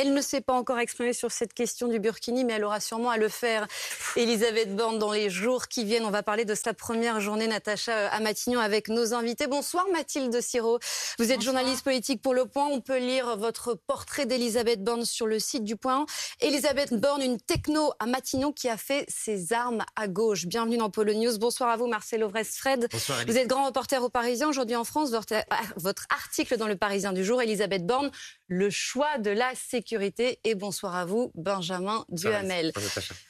Elle 0.00 0.14
ne 0.14 0.20
s'est 0.20 0.40
pas 0.40 0.52
encore 0.52 0.78
exprimée 0.78 1.12
sur 1.12 1.32
cette 1.32 1.52
question 1.52 1.88
du 1.88 1.98
Burkini, 1.98 2.44
mais 2.44 2.52
elle 2.52 2.64
aura 2.64 2.78
sûrement 2.78 3.10
à 3.10 3.16
le 3.16 3.28
faire. 3.28 3.66
Elisabeth 4.14 4.76
Borne, 4.76 5.00
dans 5.00 5.10
les 5.10 5.28
jours 5.28 5.66
qui 5.66 5.84
viennent, 5.84 6.04
on 6.04 6.10
va 6.10 6.22
parler 6.22 6.44
de 6.44 6.54
sa 6.54 6.72
première 6.72 7.20
journée, 7.20 7.48
Natacha, 7.48 7.92
euh, 7.92 8.08
à 8.12 8.20
Matignon, 8.20 8.60
avec 8.60 8.86
nos 8.88 9.12
invités. 9.12 9.48
Bonsoir 9.48 9.86
Mathilde 9.92 10.40
Siro. 10.40 10.78
Vous 11.18 11.32
êtes 11.32 11.42
journaliste 11.42 11.82
politique 11.82 12.22
pour 12.22 12.32
Le 12.32 12.44
Point. 12.44 12.68
On 12.68 12.80
peut 12.80 12.98
lire 12.98 13.36
votre 13.36 13.74
portrait 13.74 14.24
d'Elisabeth 14.24 14.84
Borne 14.84 15.04
sur 15.04 15.26
le 15.26 15.40
site 15.40 15.64
du 15.64 15.74
Point. 15.74 16.06
Elisabeth 16.40 16.94
Borne, 16.94 17.22
une 17.22 17.40
techno 17.40 17.92
à 17.98 18.06
Matignon 18.06 18.52
qui 18.52 18.68
a 18.68 18.76
fait 18.76 19.04
ses 19.08 19.52
armes 19.52 19.84
à 19.96 20.06
gauche. 20.06 20.46
Bienvenue 20.46 20.76
dans 20.76 20.90
Polo 20.90 21.12
News. 21.12 21.38
Bonsoir 21.38 21.70
à 21.70 21.76
vous, 21.76 21.88
Marcel 21.88 22.22
Ovrest-Fred. 22.22 22.86
Vous 23.26 23.36
êtes 23.36 23.48
grand 23.48 23.66
reporter 23.66 24.00
au 24.00 24.10
Parisien. 24.10 24.48
Aujourd'hui 24.48 24.76
en 24.76 24.84
France, 24.84 25.10
votre, 25.10 25.34
votre 25.74 26.06
article 26.10 26.56
dans 26.56 26.68
le 26.68 26.76
Parisien 26.76 27.12
du 27.12 27.24
jour, 27.24 27.42
Elisabeth 27.42 27.84
Borne, 27.84 28.12
le 28.48 28.70
choix 28.70 29.18
de 29.18 29.30
la 29.30 29.52
sécurité. 29.54 30.40
Et 30.44 30.54
bonsoir 30.54 30.96
à 30.96 31.04
vous, 31.04 31.30
Benjamin 31.34 32.04
Duhamel. 32.08 32.72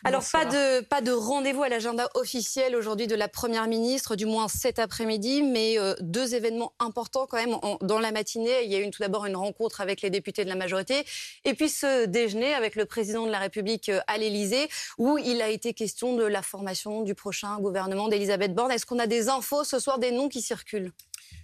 Alors, 0.05 0.25
pas 0.33 0.45
de, 0.45 0.80
pas 0.84 1.01
de 1.01 1.11
rendez-vous 1.11 1.65
à 1.65 1.69
l'agenda 1.69 2.09
officiel 2.15 2.77
aujourd'hui 2.77 3.09
de 3.09 3.16
la 3.16 3.28
Première 3.28 3.66
ministre, 3.66 4.16
du 4.16 4.27
moins 4.27 4.48
cet 4.48 4.78
après-midi, 4.78 5.42
mais 5.42 5.78
euh, 5.78 5.95
deux 6.01 6.34
événements 6.34 6.73
importants 6.78 7.27
quand 7.27 7.37
même 7.37 7.56
dans 7.83 7.98
la 7.98 8.12
matinée. 8.12 8.62
Il 8.65 8.70
y 8.70 8.77
a 8.77 8.80
eu 8.80 8.91
tout 8.91 9.02
d'abord 9.02 9.27
une 9.27 9.37
rencontre 9.37 9.80
avec 9.80 10.02
les 10.02 10.11
députés 10.11 10.45
de 10.45 10.48
la 10.48 10.55
majorité, 10.55 11.05
et 11.45 11.55
puis 11.55 11.69
ce 11.69 12.06
déjeuner 12.06 12.55
avec 12.55 12.77
le 12.77 12.87
président 12.87 13.27
de 13.27 13.33
la 13.33 13.41
République 13.41 13.89
euh, 13.89 14.00
à 14.06 14.19
l'Élysée, 14.19 14.69
où 14.98 15.19
il 15.19 15.42
a 15.42 15.48
été 15.48 15.75
question 15.75 16.16
de 16.16 16.25
la 16.25 16.42
formation 16.42 17.03
du 17.03 17.14
prochain 17.14 17.59
gouvernement 17.59 18.09
d'Elisabeth 18.09 18.55
Borne. 18.55 18.70
Est-ce 18.70 18.87
qu'on 18.87 18.98
a 19.00 19.06
des 19.06 19.28
infos 19.28 19.64
ce 19.64 19.80
soir, 19.80 19.98
des 19.98 20.12
noms 20.12 20.28
qui 20.28 20.42
circulent? 20.42 20.92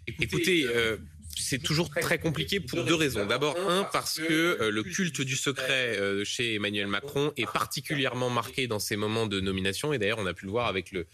Écoutez, 0.07 0.65
euh, 0.65 0.99
c'est 1.39 1.59
toujours 1.59 1.91
très 1.91 2.19
compliqué 2.19 2.61
pour 2.61 2.85
deux 2.85 2.95
raisons. 2.95 3.27
D'abord, 3.27 3.57
un, 3.69 3.85
parce 3.85 4.19
que 4.19 4.59
euh, 4.61 4.71
le 4.71 4.83
culte 4.83 5.21
du 5.21 5.37
secret 5.37 5.99
euh, 5.99 6.25
chez 6.25 6.55
Emmanuel 6.55 6.87
Macron 6.87 7.33
est 7.37 7.51
particulièrement 7.51 8.31
marqué 8.31 8.67
dans 8.67 8.79
ces 8.79 8.97
moments 8.97 9.27
de 9.27 9.41
nomination. 9.41 9.93
Et 9.93 9.99
d'ailleurs, 9.99 10.19
on 10.19 10.27
a 10.27 10.35
pu 10.35 10.47
le 10.47 10.51
voir 10.51 10.67
avec 10.67 10.93
le, 10.93 11.07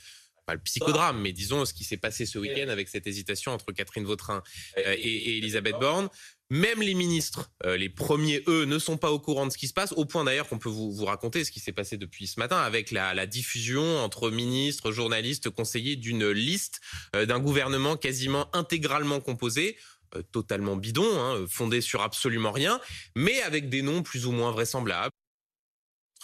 pas 0.46 0.54
le 0.54 0.60
psychodrame, 0.60 1.20
mais 1.20 1.32
disons 1.32 1.64
ce 1.64 1.74
qui 1.74 1.84
s'est 1.84 1.96
passé 1.96 2.26
ce 2.26 2.38
week-end 2.38 2.68
avec 2.68 2.88
cette 2.88 3.06
hésitation 3.06 3.52
entre 3.52 3.72
Catherine 3.72 4.04
Vautrin 4.04 4.42
et, 4.76 4.90
et 4.92 5.38
Elisabeth 5.38 5.76
Borne. 5.78 6.08
Même 6.52 6.82
les 6.82 6.94
ministres, 6.94 7.52
les 7.64 7.88
premiers, 7.88 8.42
eux, 8.48 8.64
ne 8.64 8.80
sont 8.80 8.96
pas 8.96 9.12
au 9.12 9.20
courant 9.20 9.46
de 9.46 9.52
ce 9.52 9.58
qui 9.58 9.68
se 9.68 9.72
passe, 9.72 9.92
au 9.92 10.04
point 10.04 10.24
d'ailleurs 10.24 10.48
qu'on 10.48 10.58
peut 10.58 10.68
vous, 10.68 10.90
vous, 10.90 11.04
raconter 11.04 11.44
ce 11.44 11.52
qui 11.52 11.60
s'est 11.60 11.70
passé 11.70 11.96
depuis 11.96 12.26
ce 12.26 12.40
matin 12.40 12.56
avec 12.56 12.90
la, 12.90 13.14
la, 13.14 13.26
diffusion 13.26 13.98
entre 13.98 14.32
ministres, 14.32 14.90
journalistes, 14.90 15.48
conseillers 15.48 15.94
d'une 15.94 16.28
liste 16.28 16.80
d'un 17.14 17.38
gouvernement 17.38 17.96
quasiment 17.96 18.48
intégralement 18.52 19.20
composé 19.20 19.76
euh, 20.16 20.22
totalement 20.32 20.76
bidon, 20.76 21.20
hein, 21.20 21.46
fondé 21.48 21.80
sur 21.80 22.02
absolument 22.02 22.52
rien, 22.52 22.80
mais 23.14 23.40
avec 23.42 23.68
des 23.68 23.82
noms 23.82 24.02
plus 24.02 24.26
ou 24.26 24.32
moins 24.32 24.50
vraisemblables 24.50 25.12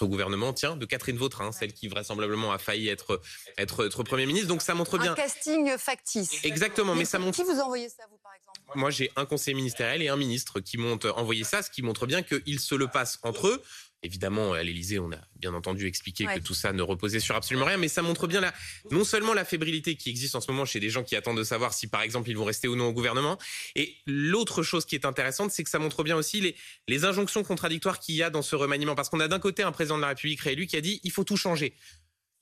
Notre 0.00 0.10
gouvernement, 0.10 0.52
tiens, 0.52 0.76
de 0.76 0.84
Catherine 0.84 1.16
Vautrin, 1.16 1.52
celle 1.52 1.72
qui 1.72 1.88
vraisemblablement 1.88 2.52
a 2.52 2.58
failli 2.58 2.88
être, 2.88 3.20
être, 3.56 3.86
être 3.86 4.02
Premier 4.02 4.26
ministre. 4.26 4.48
Donc 4.48 4.60
ça 4.60 4.74
montre 4.74 4.98
bien... 4.98 5.12
Un 5.12 5.14
casting 5.14 5.78
factice. 5.78 6.44
Exactement, 6.44 6.92
mais, 6.92 7.00
mais 7.00 7.04
ça 7.06 7.18
montre... 7.18 7.36
Qui 7.36 7.44
vous 7.44 7.58
a 7.58 7.64
envoyé 7.64 7.88
ça, 7.88 8.02
vous, 8.10 8.18
par 8.18 8.32
exemple? 8.34 8.60
Moi, 8.74 8.90
j'ai 8.90 9.10
un 9.16 9.24
conseiller 9.24 9.54
ministériel 9.54 10.02
et 10.02 10.08
un 10.08 10.16
ministre 10.16 10.60
qui 10.60 10.76
m'ont 10.76 10.98
envoyé 11.14 11.44
ça, 11.44 11.62
ce 11.62 11.70
qui 11.70 11.82
montre 11.82 12.06
bien 12.06 12.22
qu'ils 12.22 12.60
se 12.60 12.74
le 12.74 12.88
passent 12.88 13.18
entre 13.22 13.46
eux. 13.46 13.62
Évidemment, 14.06 14.52
à 14.52 14.62
l'Élysée, 14.62 15.00
on 15.00 15.10
a 15.10 15.18
bien 15.34 15.52
entendu 15.52 15.88
expliqué 15.88 16.26
ouais. 16.28 16.36
que 16.36 16.38
tout 16.38 16.54
ça 16.54 16.72
ne 16.72 16.80
reposait 16.80 17.18
sur 17.18 17.34
absolument 17.34 17.66
rien, 17.66 17.76
mais 17.76 17.88
ça 17.88 18.02
montre 18.02 18.28
bien 18.28 18.40
la, 18.40 18.54
non 18.92 19.02
seulement 19.02 19.34
la 19.34 19.44
fébrilité 19.44 19.96
qui 19.96 20.10
existe 20.10 20.36
en 20.36 20.40
ce 20.40 20.48
moment 20.48 20.64
chez 20.64 20.78
des 20.78 20.90
gens 20.90 21.02
qui 21.02 21.16
attendent 21.16 21.38
de 21.38 21.42
savoir 21.42 21.74
si, 21.74 21.88
par 21.88 22.02
exemple, 22.02 22.30
ils 22.30 22.36
vont 22.36 22.44
rester 22.44 22.68
ou 22.68 22.76
non 22.76 22.86
au 22.86 22.92
gouvernement, 22.92 23.36
et 23.74 23.96
l'autre 24.06 24.62
chose 24.62 24.86
qui 24.86 24.94
est 24.94 25.04
intéressante, 25.04 25.50
c'est 25.50 25.64
que 25.64 25.70
ça 25.70 25.80
montre 25.80 26.04
bien 26.04 26.14
aussi 26.14 26.40
les, 26.40 26.54
les 26.86 27.04
injonctions 27.04 27.42
contradictoires 27.42 27.98
qu'il 27.98 28.14
y 28.14 28.22
a 28.22 28.30
dans 28.30 28.42
ce 28.42 28.54
remaniement, 28.54 28.94
parce 28.94 29.08
qu'on 29.08 29.18
a 29.18 29.26
d'un 29.26 29.40
côté 29.40 29.64
un 29.64 29.72
président 29.72 29.96
de 29.96 30.02
la 30.02 30.08
République 30.08 30.40
réélu 30.40 30.68
qui 30.68 30.76
a 30.76 30.80
dit 30.80 31.00
il 31.02 31.10
faut 31.10 31.24
tout 31.24 31.36
changer. 31.36 31.74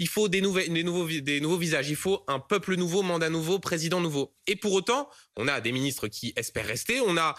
Il 0.00 0.08
faut 0.08 0.28
des, 0.28 0.40
nouveaux, 0.40 0.60
des 0.60 1.40
nouveaux 1.40 1.56
visages, 1.56 1.88
il 1.88 1.96
faut 1.96 2.24
un 2.26 2.40
peuple 2.40 2.74
nouveau, 2.74 3.02
mandat 3.02 3.30
nouveau, 3.30 3.60
président 3.60 4.00
nouveau. 4.00 4.34
Et 4.48 4.56
pour 4.56 4.72
autant, 4.72 5.08
on 5.36 5.46
a 5.46 5.60
des 5.60 5.70
ministres 5.70 6.08
qui 6.08 6.32
espèrent 6.34 6.66
rester, 6.66 7.00
on 7.00 7.16
a 7.16 7.36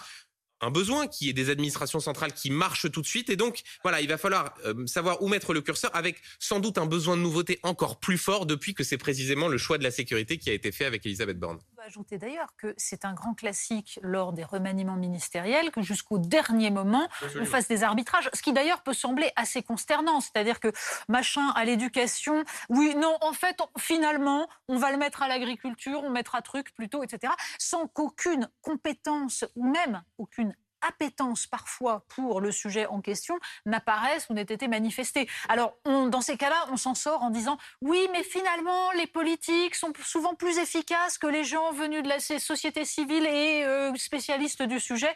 un 0.60 0.70
besoin 0.70 1.06
qui 1.06 1.28
est 1.28 1.32
des 1.32 1.50
administrations 1.50 2.00
centrales 2.00 2.32
qui 2.32 2.50
marchent 2.50 2.90
tout 2.90 3.02
de 3.02 3.06
suite. 3.06 3.30
Et 3.30 3.36
donc, 3.36 3.62
voilà, 3.82 4.00
il 4.00 4.08
va 4.08 4.18
falloir 4.18 4.54
euh, 4.64 4.86
savoir 4.86 5.22
où 5.22 5.28
mettre 5.28 5.52
le 5.52 5.60
curseur 5.60 5.90
avec 5.94 6.16
sans 6.38 6.60
doute 6.60 6.78
un 6.78 6.86
besoin 6.86 7.16
de 7.16 7.22
nouveauté 7.22 7.58
encore 7.62 7.98
plus 7.98 8.18
fort 8.18 8.46
depuis 8.46 8.74
que 8.74 8.84
c'est 8.84 8.98
précisément 8.98 9.48
le 9.48 9.58
choix 9.58 9.78
de 9.78 9.84
la 9.84 9.90
sécurité 9.90 10.38
qui 10.38 10.50
a 10.50 10.52
été 10.52 10.72
fait 10.72 10.84
avec 10.84 11.04
Elisabeth 11.06 11.38
Borne. 11.38 11.58
Ajouter 11.86 12.18
d'ailleurs 12.18 12.48
que 12.56 12.74
c'est 12.76 13.04
un 13.04 13.14
grand 13.14 13.34
classique 13.34 14.00
lors 14.02 14.32
des 14.32 14.42
remaniements 14.42 14.96
ministériels 14.96 15.70
que 15.70 15.82
jusqu'au 15.82 16.18
dernier 16.18 16.70
moment, 16.70 17.06
Absolument. 17.22 17.42
on 17.42 17.46
fasse 17.46 17.68
des 17.68 17.84
arbitrages. 17.84 18.28
Ce 18.34 18.42
qui 18.42 18.52
d'ailleurs 18.52 18.82
peut 18.82 18.92
sembler 18.92 19.30
assez 19.36 19.62
consternant. 19.62 20.20
C'est-à-dire 20.20 20.58
que 20.58 20.72
machin 21.08 21.48
à 21.54 21.64
l'éducation, 21.64 22.42
oui, 22.70 22.96
non, 22.96 23.16
en 23.20 23.32
fait, 23.32 23.60
finalement, 23.78 24.48
on 24.66 24.78
va 24.78 24.90
le 24.90 24.96
mettre 24.96 25.22
à 25.22 25.28
l'agriculture, 25.28 26.02
on 26.02 26.10
mettra 26.10 26.42
truc 26.42 26.74
plutôt, 26.74 27.04
etc. 27.04 27.32
Sans 27.56 27.86
qu'aucune 27.86 28.50
compétence 28.62 29.44
ou 29.54 29.70
même 29.70 30.02
aucune 30.18 30.56
appétence 30.86 31.46
parfois 31.46 32.04
pour 32.08 32.40
le 32.40 32.52
sujet 32.52 32.86
en 32.86 33.00
question 33.00 33.38
n'apparaissent 33.64 34.28
ou 34.30 34.34
n'aient 34.34 34.42
été 34.42 34.68
manifestées. 34.68 35.28
Alors, 35.48 35.78
dans 35.84 36.20
ces 36.20 36.36
cas-là, 36.36 36.66
on 36.70 36.76
s'en 36.76 36.94
sort 36.94 37.22
en 37.22 37.30
disant 37.30 37.58
oui, 37.80 38.08
mais 38.12 38.22
finalement, 38.22 38.90
les 38.92 39.06
politiques 39.06 39.74
sont 39.74 39.92
souvent 40.02 40.34
plus 40.34 40.58
efficaces 40.58 41.18
que 41.18 41.26
les 41.26 41.44
gens 41.44 41.72
venus 41.72 42.02
de 42.02 42.08
la 42.08 42.20
société 42.20 42.84
civile 42.84 43.26
et 43.26 43.64
euh, 43.64 43.94
spécialistes 43.96 44.62
du 44.62 44.80
sujet. 44.80 45.14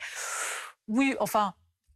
Oui, 0.89 1.15
enfin, 1.21 1.55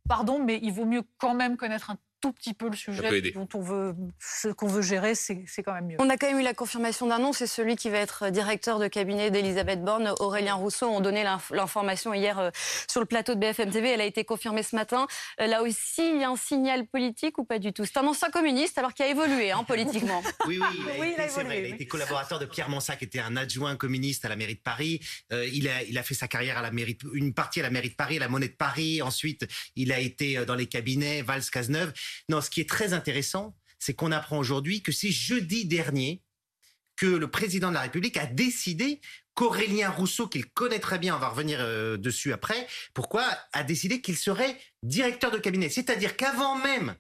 pardon, 0.09 0.39
mais 0.39 0.59
il 0.63 0.73
vaut 0.73 0.85
mieux 0.85 1.03
quand 1.19 1.35
même 1.35 1.57
connaître 1.57 1.91
un 1.91 1.99
tout 2.25 2.33
petit 2.33 2.55
peu 2.55 2.71
le 2.71 2.77
sujet 2.77 3.21
dont 3.33 3.47
on 3.53 3.61
veut, 3.61 3.95
ce 4.19 4.49
qu'on 4.49 4.67
veut 4.67 4.81
gérer, 4.81 5.15
c'est 5.15 5.45
quand 5.63 5.75
même 5.75 5.89
mieux. 5.89 5.97
On 5.99 6.09
a 6.09 6.17
quand 6.17 6.27
même 6.27 6.39
eu 6.39 6.43
la 6.43 6.55
confirmation 6.55 7.07
d'un 7.07 7.19
nom, 7.19 7.35
c'est 7.35 7.47
celui 7.47 7.77
qui 7.77 7.91
va 7.91 7.99
être 7.99 8.31
directeur 8.31 8.79
de 8.79 8.89
cabinet 8.89 9.31
d'Elisabeth 9.31 9.85
Borne, 9.85 10.15
Aurélien 10.21 10.55
Rousseau. 10.55 10.87
On 10.87 11.01
donnait 11.01 11.23
l'information 11.23 12.15
hier 12.15 12.39
euh, 12.39 12.51
sur 12.89 13.03
le 13.03 13.07
plateau 13.07 13.35
de 13.35 13.41
BFM 13.41 13.71
TV, 13.71 13.91
elle 13.91 14.01
a 14.01 14.07
été 14.07 14.25
confirmée 14.25 14.63
ce 14.63 14.75
matin. 14.75 15.07
Euh, 15.39 15.47
là 15.47 15.63
aussi, 15.63 16.01
il 16.15 16.19
y 16.19 16.25
a 16.25 16.31
un 16.31 16.37
signal 16.37 16.87
politique 16.87 17.37
ou 17.37 17.45
pas 17.45 17.59
du 17.59 17.75
tout? 17.75 17.85
C'est 17.85 17.99
un 17.99 18.07
ancien 18.07 18.31
communiste, 18.31 18.79
alors 18.79 18.95
qu'il 18.95 19.05
a 19.05 19.11
évolué 19.11 19.51
hein, 19.51 19.63
politiquement. 19.65 20.23
oui, 20.47 20.59
oui, 20.59 20.67
il 20.79 20.89
a, 20.89 20.93
oui, 20.99 21.09
été, 21.09 21.15
il 21.17 21.21
a, 21.21 21.27
évolué, 21.27 21.45
vrai, 21.45 21.57
oui. 21.57 21.65
il 21.67 21.73
a 21.73 21.75
été 21.75 21.87
collaborateur 21.87 22.39
de 22.39 22.47
Pierre 22.47 22.71
Mansart, 22.71 22.97
qui 22.97 23.05
était 23.05 23.21
un 23.21 23.37
adjoint 23.37 23.77
communiste 23.77 24.25
à 24.25 24.31
la 24.31 24.37
mairie 24.37 24.55
de 24.55 24.61
Paris. 24.61 25.01
Euh, 25.31 25.47
il, 25.53 25.69
a, 25.69 25.83
il 25.83 25.99
a 25.99 26.03
fait 26.03 26.15
sa 26.15 26.27
carrière 26.27 26.57
à 26.57 26.63
la 26.63 26.71
mairie, 26.71 26.97
une 27.13 27.35
partie 27.35 27.61
à 27.61 27.65
la 27.65 27.71
mairie 27.71 27.91
de 27.91 27.97
Paris, 27.97 28.17
à 28.17 28.21
la 28.21 28.29
monnaie 28.29 28.49
de 28.49 28.55
Paris. 28.55 29.03
Ensuite, 29.03 29.47
il 29.77 29.93
a 29.93 30.01
été 30.01 30.47
dans 30.47 30.55
les 30.55 30.69
cabinets 30.69 31.21
Valls-Cazeneuve. 31.21 31.93
Non, 32.29 32.41
ce 32.41 32.51
qui 32.51 32.61
est 32.61 32.69
très 32.69 32.93
intéressant, 32.93 33.57
c'est 33.79 33.95
qu'on 33.95 34.13
apprend 34.13 34.39
aujourd'hui 34.39 34.83
que 34.83 34.93
c'est 34.93 35.11
jeudi 35.11 35.67
dernier 35.67 36.23
que 36.97 37.07
le 37.07 37.29
président 37.29 37.69
de 37.71 37.75
la 37.75 37.83
République 37.83 38.17
a 38.17 38.27
décidé 38.27 39.01
qu'Aurélien 39.35 39.91
Rousseau, 39.91 40.29
qu'il 40.29 40.47
connaît 40.47 40.79
très 40.79 40.99
bien, 40.99 41.17
on 41.17 41.19
va 41.19 41.29
revenir 41.29 41.59
euh, 41.61 41.97
dessus 41.97 42.33
après, 42.33 42.67
pourquoi 42.95 43.25
a 43.53 43.65
décidé 43.65 44.01
qu'il 44.01 44.17
serait 44.17 44.57
directeur 44.83 45.31
de 45.31 45.39
cabinet. 45.39 45.69
C'est-à-dire 45.69 46.17
qu'avant 46.17 46.57
même 46.57 46.95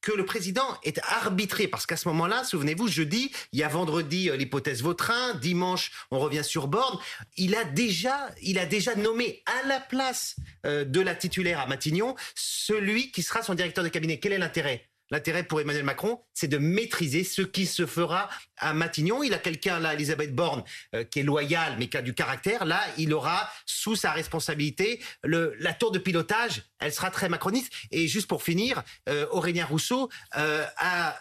que 0.00 0.12
le 0.12 0.24
président 0.24 0.78
ait 0.84 0.94
arbitré, 1.02 1.66
parce 1.66 1.86
qu'à 1.86 1.96
ce 1.96 2.08
moment-là, 2.08 2.44
souvenez-vous, 2.44 2.88
jeudi, 2.88 3.32
il 3.52 3.58
y 3.58 3.62
a 3.62 3.68
vendredi 3.68 4.30
euh, 4.30 4.36
l'hypothèse 4.36 4.82
Vautrin, 4.82 5.34
dimanche 5.34 5.90
on 6.10 6.18
revient 6.18 6.44
sur 6.44 6.68
Borne, 6.68 6.98
il 7.36 7.56
a 7.56 7.64
déjà, 7.64 8.30
il 8.42 8.58
a 8.58 8.66
déjà 8.66 8.94
nommé 8.94 9.42
à 9.46 9.66
la 9.66 9.80
place 9.80 10.36
de 10.64 11.00
la 11.00 11.14
titulaire 11.14 11.60
à 11.60 11.66
Matignon 11.66 12.14
celui 12.34 13.10
qui 13.10 13.22
sera 13.22 13.42
son 13.42 13.54
directeur 13.54 13.84
de 13.84 13.88
cabinet. 13.88 14.18
Quel 14.18 14.32
est 14.32 14.38
l'intérêt? 14.38 14.88
L'intérêt 15.10 15.42
pour 15.42 15.58
Emmanuel 15.58 15.84
Macron, 15.84 16.20
c'est 16.34 16.48
de 16.48 16.58
maîtriser 16.58 17.24
ce 17.24 17.40
qui 17.40 17.64
se 17.64 17.86
fera 17.86 18.28
à 18.58 18.74
Matignon. 18.74 19.22
Il 19.22 19.32
a 19.32 19.38
quelqu'un 19.38 19.78
là, 19.78 19.94
Elisabeth 19.94 20.34
Borne, 20.34 20.62
euh, 20.94 21.02
qui 21.04 21.20
est 21.20 21.22
loyale 21.22 21.76
mais 21.78 21.88
qui 21.88 21.96
a 21.96 22.02
du 22.02 22.12
caractère. 22.12 22.66
Là, 22.66 22.82
il 22.98 23.14
aura 23.14 23.50
sous 23.64 23.96
sa 23.96 24.12
responsabilité 24.12 25.00
la 25.24 25.72
tour 25.72 25.92
de 25.92 25.98
pilotage. 25.98 26.62
Elle 26.78 26.92
sera 26.92 27.10
très 27.10 27.30
macroniste. 27.30 27.72
Et 27.90 28.06
juste 28.06 28.26
pour 28.26 28.42
finir, 28.42 28.82
euh, 29.08 29.26
Aurélien 29.30 29.64
Rousseau 29.64 30.10
euh, 30.36 30.66
a 30.76 31.18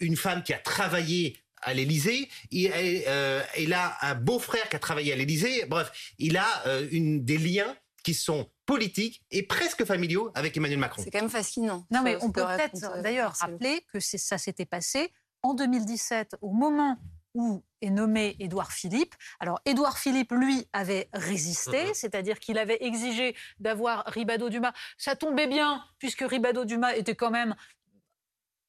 une 0.00 0.16
femme 0.16 0.42
qui 0.42 0.52
a 0.52 0.58
travaillé 0.58 1.38
à 1.62 1.74
l'Élysée. 1.74 2.28
Il, 2.50 2.70
euh, 2.74 3.42
il, 3.58 3.72
a 3.72 3.96
un 4.02 4.14
beau-frère 4.14 4.68
qui 4.68 4.76
a 4.76 4.78
travaillé 4.78 5.12
à 5.12 5.16
l'Élysée. 5.16 5.64
Bref, 5.66 5.90
il 6.18 6.36
a 6.36 6.66
euh, 6.66 6.86
des 6.90 7.38
liens 7.38 7.76
qui 8.02 8.14
sont 8.14 8.48
politiques 8.70 9.22
et 9.32 9.42
presque 9.42 9.84
familiaux 9.84 10.30
avec 10.34 10.56
Emmanuel 10.56 10.78
Macron. 10.78 11.02
C'est 11.02 11.10
quand 11.10 11.20
même 11.20 11.28
fascinant. 11.28 11.84
Non, 11.90 12.02
mais 12.02 12.16
on 12.22 12.30
peut 12.30 12.44
peut-être 12.44 13.02
d'ailleurs 13.02 13.32
rappeler 13.32 13.84
que 13.92 13.98
ça 13.98 14.38
s'était 14.38 14.64
passé 14.64 15.12
en 15.42 15.54
2017, 15.54 16.36
au 16.40 16.52
moment 16.52 16.96
où 17.34 17.64
est 17.80 17.90
nommé 17.90 18.36
Édouard 18.38 18.70
Philippe. 18.70 19.14
Alors, 19.40 19.60
Édouard 19.64 19.98
Philippe, 19.98 20.30
lui, 20.32 20.68
avait 20.72 21.08
résisté, 21.12 21.90
mmh. 21.90 21.94
c'est-à-dire 21.94 22.38
qu'il 22.38 22.58
avait 22.58 22.78
exigé 22.84 23.34
d'avoir 23.58 24.04
Ribado-Dumas. 24.06 24.72
Ça 24.98 25.16
tombait 25.16 25.48
bien, 25.48 25.82
puisque 25.98 26.20
Ribado-Dumas 26.20 26.94
était 26.94 27.16
quand 27.16 27.30
même, 27.30 27.56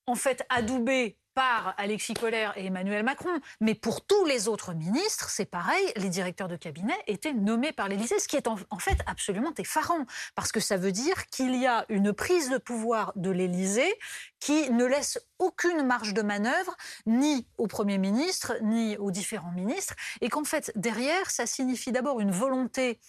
en 0.08 0.16
fait, 0.16 0.44
adoubé 0.50 1.20
par 1.34 1.74
Alexis 1.78 2.14
Collère 2.14 2.54
et 2.58 2.66
Emmanuel 2.66 3.04
Macron. 3.04 3.40
Mais 3.60 3.76
pour 3.76 4.06
tous 4.06 4.26
les 4.26 4.48
autres 4.48 4.74
ministres, 4.74 5.30
c'est 5.30 5.46
pareil, 5.46 5.86
les 5.96 6.10
directeurs 6.10 6.48
de 6.48 6.56
cabinet 6.56 6.98
étaient 7.08 7.34
nommés 7.34 7.72
par 7.72 7.88
l'Élysée, 7.88 8.20
ce 8.20 8.28
qui 8.28 8.36
est 8.36 8.48
en, 8.48 8.58
fait 8.80 8.98
absolument 9.06 9.54
effarant, 9.58 10.06
parce 10.36 10.52
que 10.52 10.60
ça 10.60 10.78
veut 10.78 10.92
dire 10.92 11.28
qu'il 11.28 11.56
y 11.56 11.68
a 11.68 11.86
une 11.90 12.14
prise 12.14 12.50
de 12.50 12.58
pouvoir 12.58 13.14
de 13.16 13.30
l'Élysée 13.30 13.94
qui 14.40 14.70
ne 14.72 14.86
laisse 14.86 15.20
aucune 15.40 15.84
marge 15.86 16.14
de 16.14 16.22
manœuvre, 16.22 16.76
ni 17.06 17.48
au 17.58 17.68
Premier 17.68 17.98
ministre, 17.98 18.54
ni 18.62 18.98
aux 18.98 19.12
différents 19.12 19.52
ministres, 19.52 19.96
et 20.22 20.30
qu'en 20.30 20.44
fait, 20.44 20.72
derrière, 20.76 21.30
ça 21.30 21.46
signifie 21.46 21.92
d'abord 21.92 22.20
une 22.20 22.32
volonté 22.32 23.00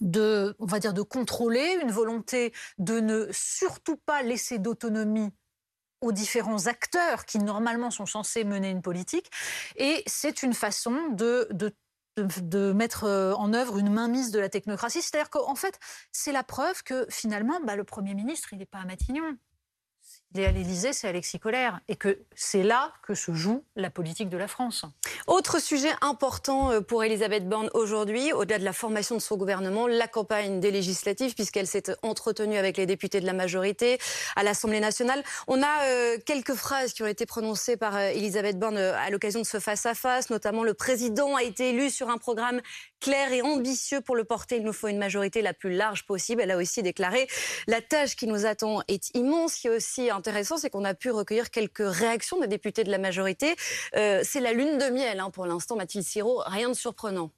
de, 0.00 0.54
on 0.58 0.66
va 0.66 0.78
dire, 0.78 0.94
de 0.94 1.02
contrôler, 1.02 1.78
une 1.82 1.90
volonté 1.90 2.52
de 2.78 3.00
ne 3.00 3.28
surtout 3.32 3.96
pas 3.96 4.22
laisser 4.22 4.58
d'autonomie 4.58 5.32
aux 6.00 6.12
différents 6.12 6.66
acteurs 6.66 7.24
qui 7.24 7.38
normalement 7.38 7.90
sont 7.90 8.06
censés 8.06 8.44
mener 8.44 8.70
une 8.70 8.82
politique. 8.82 9.30
Et 9.76 10.02
c'est 10.06 10.42
une 10.42 10.54
façon 10.54 11.08
de, 11.10 11.48
de, 11.50 11.74
de, 12.16 12.72
mettre 12.72 13.04
euh, 13.04 13.34
en 13.34 13.52
œuvre 13.52 13.78
une 13.78 13.92
mainmise 13.92 14.30
de 14.30 14.38
la 14.38 14.48
technocratie. 14.48 15.02
C'est-à-dire 15.02 15.30
qu'en 15.30 15.54
fait, 15.54 15.78
c'est 16.12 16.32
la 16.32 16.44
preuve 16.44 16.82
que 16.82 17.06
finalement, 17.10 17.60
bah, 17.64 17.76
le 17.76 17.84
Premier 17.84 18.14
ministre, 18.14 18.52
il 18.52 18.58
n'est 18.58 18.66
pas 18.66 18.78
à 18.78 18.84
Matignon 18.84 19.36
il 20.34 20.40
est 20.40 20.46
à 20.46 20.52
l'Élysée, 20.52 20.92
c'est 20.92 21.08
Alexis 21.08 21.38
Collère. 21.38 21.80
Et 21.88 21.96
que 21.96 22.18
c'est 22.34 22.62
là 22.62 22.92
que 23.02 23.14
se 23.14 23.32
joue 23.32 23.64
la 23.76 23.88
politique 23.88 24.28
de 24.28 24.36
la 24.36 24.46
France. 24.46 24.84
Autre 25.26 25.60
sujet 25.60 25.90
important 26.02 26.70
euh, 26.70 26.80
pour 26.80 27.02
Elisabeth 27.02 27.48
Borne 27.48 27.70
aujourd'hui, 27.72 28.32
au-delà 28.32 28.58
de 28.58 28.64
la 28.64 28.72
formation 28.72 29.14
de 29.14 29.20
son 29.20 29.36
gouvernement, 29.36 29.86
la 29.86 30.06
campagne 30.06 30.60
des 30.60 30.70
législatives, 30.70 31.34
puisqu'elle 31.34 31.66
s'est 31.66 31.84
entretenue 32.02 32.58
avec 32.58 32.76
les 32.76 32.86
députés 32.86 33.20
de 33.20 33.26
la 33.26 33.32
majorité 33.32 33.98
à 34.36 34.42
l'Assemblée 34.42 34.80
nationale. 34.80 35.22
On 35.46 35.62
a 35.62 35.82
euh, 35.84 36.18
quelques 36.26 36.54
phrases 36.54 36.92
qui 36.92 37.02
ont 37.02 37.06
été 37.06 37.24
prononcées 37.24 37.76
par 37.76 37.96
euh, 37.96 38.08
Elisabeth 38.08 38.58
Borne 38.58 38.76
à 38.76 39.08
l'occasion 39.10 39.40
de 39.40 39.46
ce 39.46 39.58
face-à-face, 39.58 40.28
notamment 40.28 40.62
le 40.62 40.74
président 40.74 41.36
a 41.36 41.42
été 41.42 41.70
élu 41.70 41.88
sur 41.90 42.10
un 42.10 42.18
programme 42.18 42.60
clair 43.00 43.32
et 43.32 43.42
ambitieux 43.42 44.00
pour 44.00 44.16
le 44.16 44.24
porter. 44.24 44.56
Il 44.56 44.64
nous 44.64 44.72
faut 44.72 44.88
une 44.88 44.98
majorité 44.98 45.42
la 45.42 45.54
plus 45.54 45.74
large 45.74 46.06
possible. 46.06 46.42
Elle 46.42 46.50
a 46.50 46.56
aussi 46.56 46.82
déclaré 46.82 47.28
la 47.66 47.80
tâche 47.80 48.16
qui 48.16 48.26
nous 48.26 48.46
attend 48.46 48.82
est 48.88 49.14
immense. 49.14 49.54
Ce 49.54 49.60
qui 49.60 49.66
est 49.68 49.76
aussi 49.76 50.10
intéressant, 50.10 50.56
c'est 50.56 50.70
qu'on 50.70 50.84
a 50.84 50.94
pu 50.94 51.10
recueillir 51.10 51.50
quelques 51.50 51.86
réactions 51.86 52.38
des 52.40 52.46
députés 52.46 52.84
de 52.84 52.90
la 52.90 52.98
majorité. 52.98 53.56
Euh, 53.96 54.22
c'est 54.24 54.40
la 54.40 54.52
lune 54.52 54.78
de 54.78 54.90
miel 54.90 55.20
hein, 55.20 55.30
pour 55.30 55.46
l'instant, 55.46 55.76
Mathilde 55.76 56.04
Siro. 56.04 56.42
Rien 56.46 56.68
de 56.68 56.74
surprenant. 56.74 57.30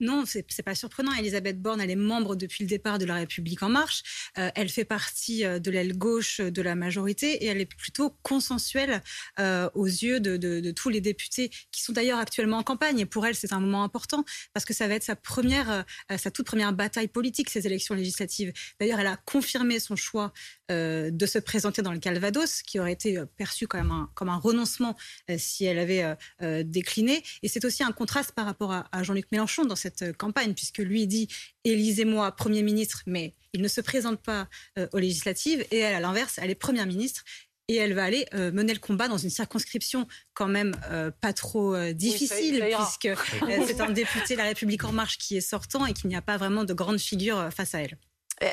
Non, 0.00 0.24
c'est 0.26 0.62
pas 0.62 0.74
surprenant. 0.74 1.12
Elisabeth 1.14 1.60
Borne, 1.60 1.80
elle 1.80 1.90
est 1.90 1.96
membre 1.96 2.36
depuis 2.36 2.64
le 2.64 2.68
départ 2.68 2.98
de 2.98 3.06
la 3.06 3.14
République 3.14 3.62
en 3.62 3.70
marche. 3.70 4.02
Euh, 4.38 4.50
elle 4.54 4.68
fait 4.68 4.84
partie 4.84 5.44
euh, 5.44 5.58
de 5.58 5.70
l'aile 5.70 5.96
gauche 5.96 6.40
de 6.40 6.62
la 6.62 6.74
majorité 6.74 7.44
et 7.44 7.46
elle 7.46 7.60
est 7.60 7.74
plutôt 7.74 8.10
consensuelle 8.22 9.02
euh, 9.38 9.70
aux 9.74 9.86
yeux 9.86 10.20
de, 10.20 10.70
tous 10.72 10.90
les 10.90 11.00
députés 11.00 11.50
qui 11.70 11.82
sont 11.82 11.92
d'ailleurs 11.92 12.18
actuellement 12.18 12.58
en 12.58 12.62
campagne. 12.62 12.98
Et 12.98 13.06
pour 13.06 13.24
elle, 13.26 13.34
c'est 13.34 13.52
un 13.52 13.60
moment 13.60 13.84
important 13.84 14.24
parce 14.52 14.66
que 14.66 14.74
ça 14.74 14.86
va 14.86 14.94
être 14.94 15.02
sa 15.02 15.16
première, 15.16 15.84
sa 16.16 16.30
toute 16.30 16.46
première 16.46 16.72
bataille 16.72 17.08
politique, 17.08 17.48
ces 17.48 17.66
élections 17.66 17.94
législatives. 17.94 18.52
D'ailleurs, 18.80 19.00
elle 19.00 19.06
a 19.06 19.16
confirmé 19.16 19.80
son 19.80 19.96
choix 19.96 20.32
de 20.68 21.26
se 21.26 21.38
présenter 21.38 21.82
dans 21.82 21.92
le 21.92 21.98
Calvados, 21.98 22.62
qui 22.62 22.80
aurait 22.80 22.92
été 22.92 23.18
perçu 23.36 23.66
comme 23.66 23.90
un, 23.90 24.10
comme 24.14 24.28
un 24.28 24.36
renoncement 24.36 24.96
si 25.38 25.64
elle 25.64 25.78
avait 25.78 26.16
décliné. 26.64 27.22
Et 27.42 27.48
c'est 27.48 27.64
aussi 27.64 27.82
un 27.82 27.92
contraste 27.92 28.32
par 28.32 28.46
rapport 28.46 28.72
à, 28.72 29.02
Jean-Luc 29.02 29.26
Mélenchon 29.30 29.64
dans 29.64 29.76
euh, 30.02 30.12
campagne, 30.12 30.54
puisque 30.54 30.78
lui 30.78 31.06
dit 31.06 31.28
élisez-moi 31.64 32.32
Premier 32.32 32.62
ministre, 32.62 33.02
mais 33.06 33.34
il 33.52 33.62
ne 33.62 33.68
se 33.68 33.80
présente 33.80 34.20
pas 34.20 34.48
euh, 34.78 34.86
aux 34.92 34.98
législatives, 34.98 35.64
et 35.70 35.78
elle, 35.78 35.94
à 35.94 36.00
l'inverse, 36.00 36.38
elle 36.42 36.50
est 36.50 36.54
Première 36.54 36.86
ministre. 36.86 37.24
Et 37.68 37.74
elle 37.74 37.94
va 37.94 38.04
aller 38.04 38.26
euh, 38.32 38.52
mener 38.52 38.72
le 38.72 38.78
combat 38.78 39.08
dans 39.08 39.18
une 39.18 39.30
circonscription 39.30 40.06
quand 40.34 40.46
même 40.46 40.76
pas 41.20 41.32
trop 41.32 41.76
difficile, 41.92 42.64
puisque 42.64 43.20
c'est 43.66 43.80
un 43.80 43.90
député 43.90 44.34
de 44.34 44.38
la 44.38 44.44
République 44.44 44.84
en 44.84 44.92
marche 44.92 45.18
qui 45.18 45.36
est 45.36 45.40
sortant 45.40 45.84
et 45.84 45.92
qu'il 45.92 46.08
n'y 46.08 46.14
a 46.14 46.22
pas 46.22 46.36
vraiment 46.36 46.62
de 46.62 46.72
grande 46.72 47.00
figure 47.00 47.48
face 47.52 47.74
à 47.74 47.80
elle. 47.80 47.98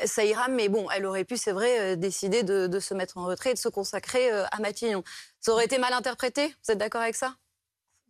Ça 0.06 0.24
ira, 0.24 0.48
mais 0.48 0.68
bon, 0.68 0.90
elle 0.90 1.06
aurait 1.06 1.24
pu, 1.24 1.36
c'est 1.36 1.52
vrai, 1.52 1.96
décider 1.96 2.42
de, 2.42 2.66
de, 2.66 2.80
se 2.80 2.92
mettre 2.92 3.16
en 3.16 3.26
retrait 3.26 3.52
et 3.52 3.54
de 3.54 3.58
se 3.58 3.68
consacrer 3.68 4.30
à 4.30 4.58
Matignon. 4.58 5.04
Ça 5.40 5.52
aurait 5.52 5.66
été 5.66 5.78
mal 5.78 5.92
interprété? 5.92 6.48
Vous 6.48 6.72
êtes 6.72 6.78
d'accord 6.78 7.02
avec 7.02 7.14
ça? 7.14 7.36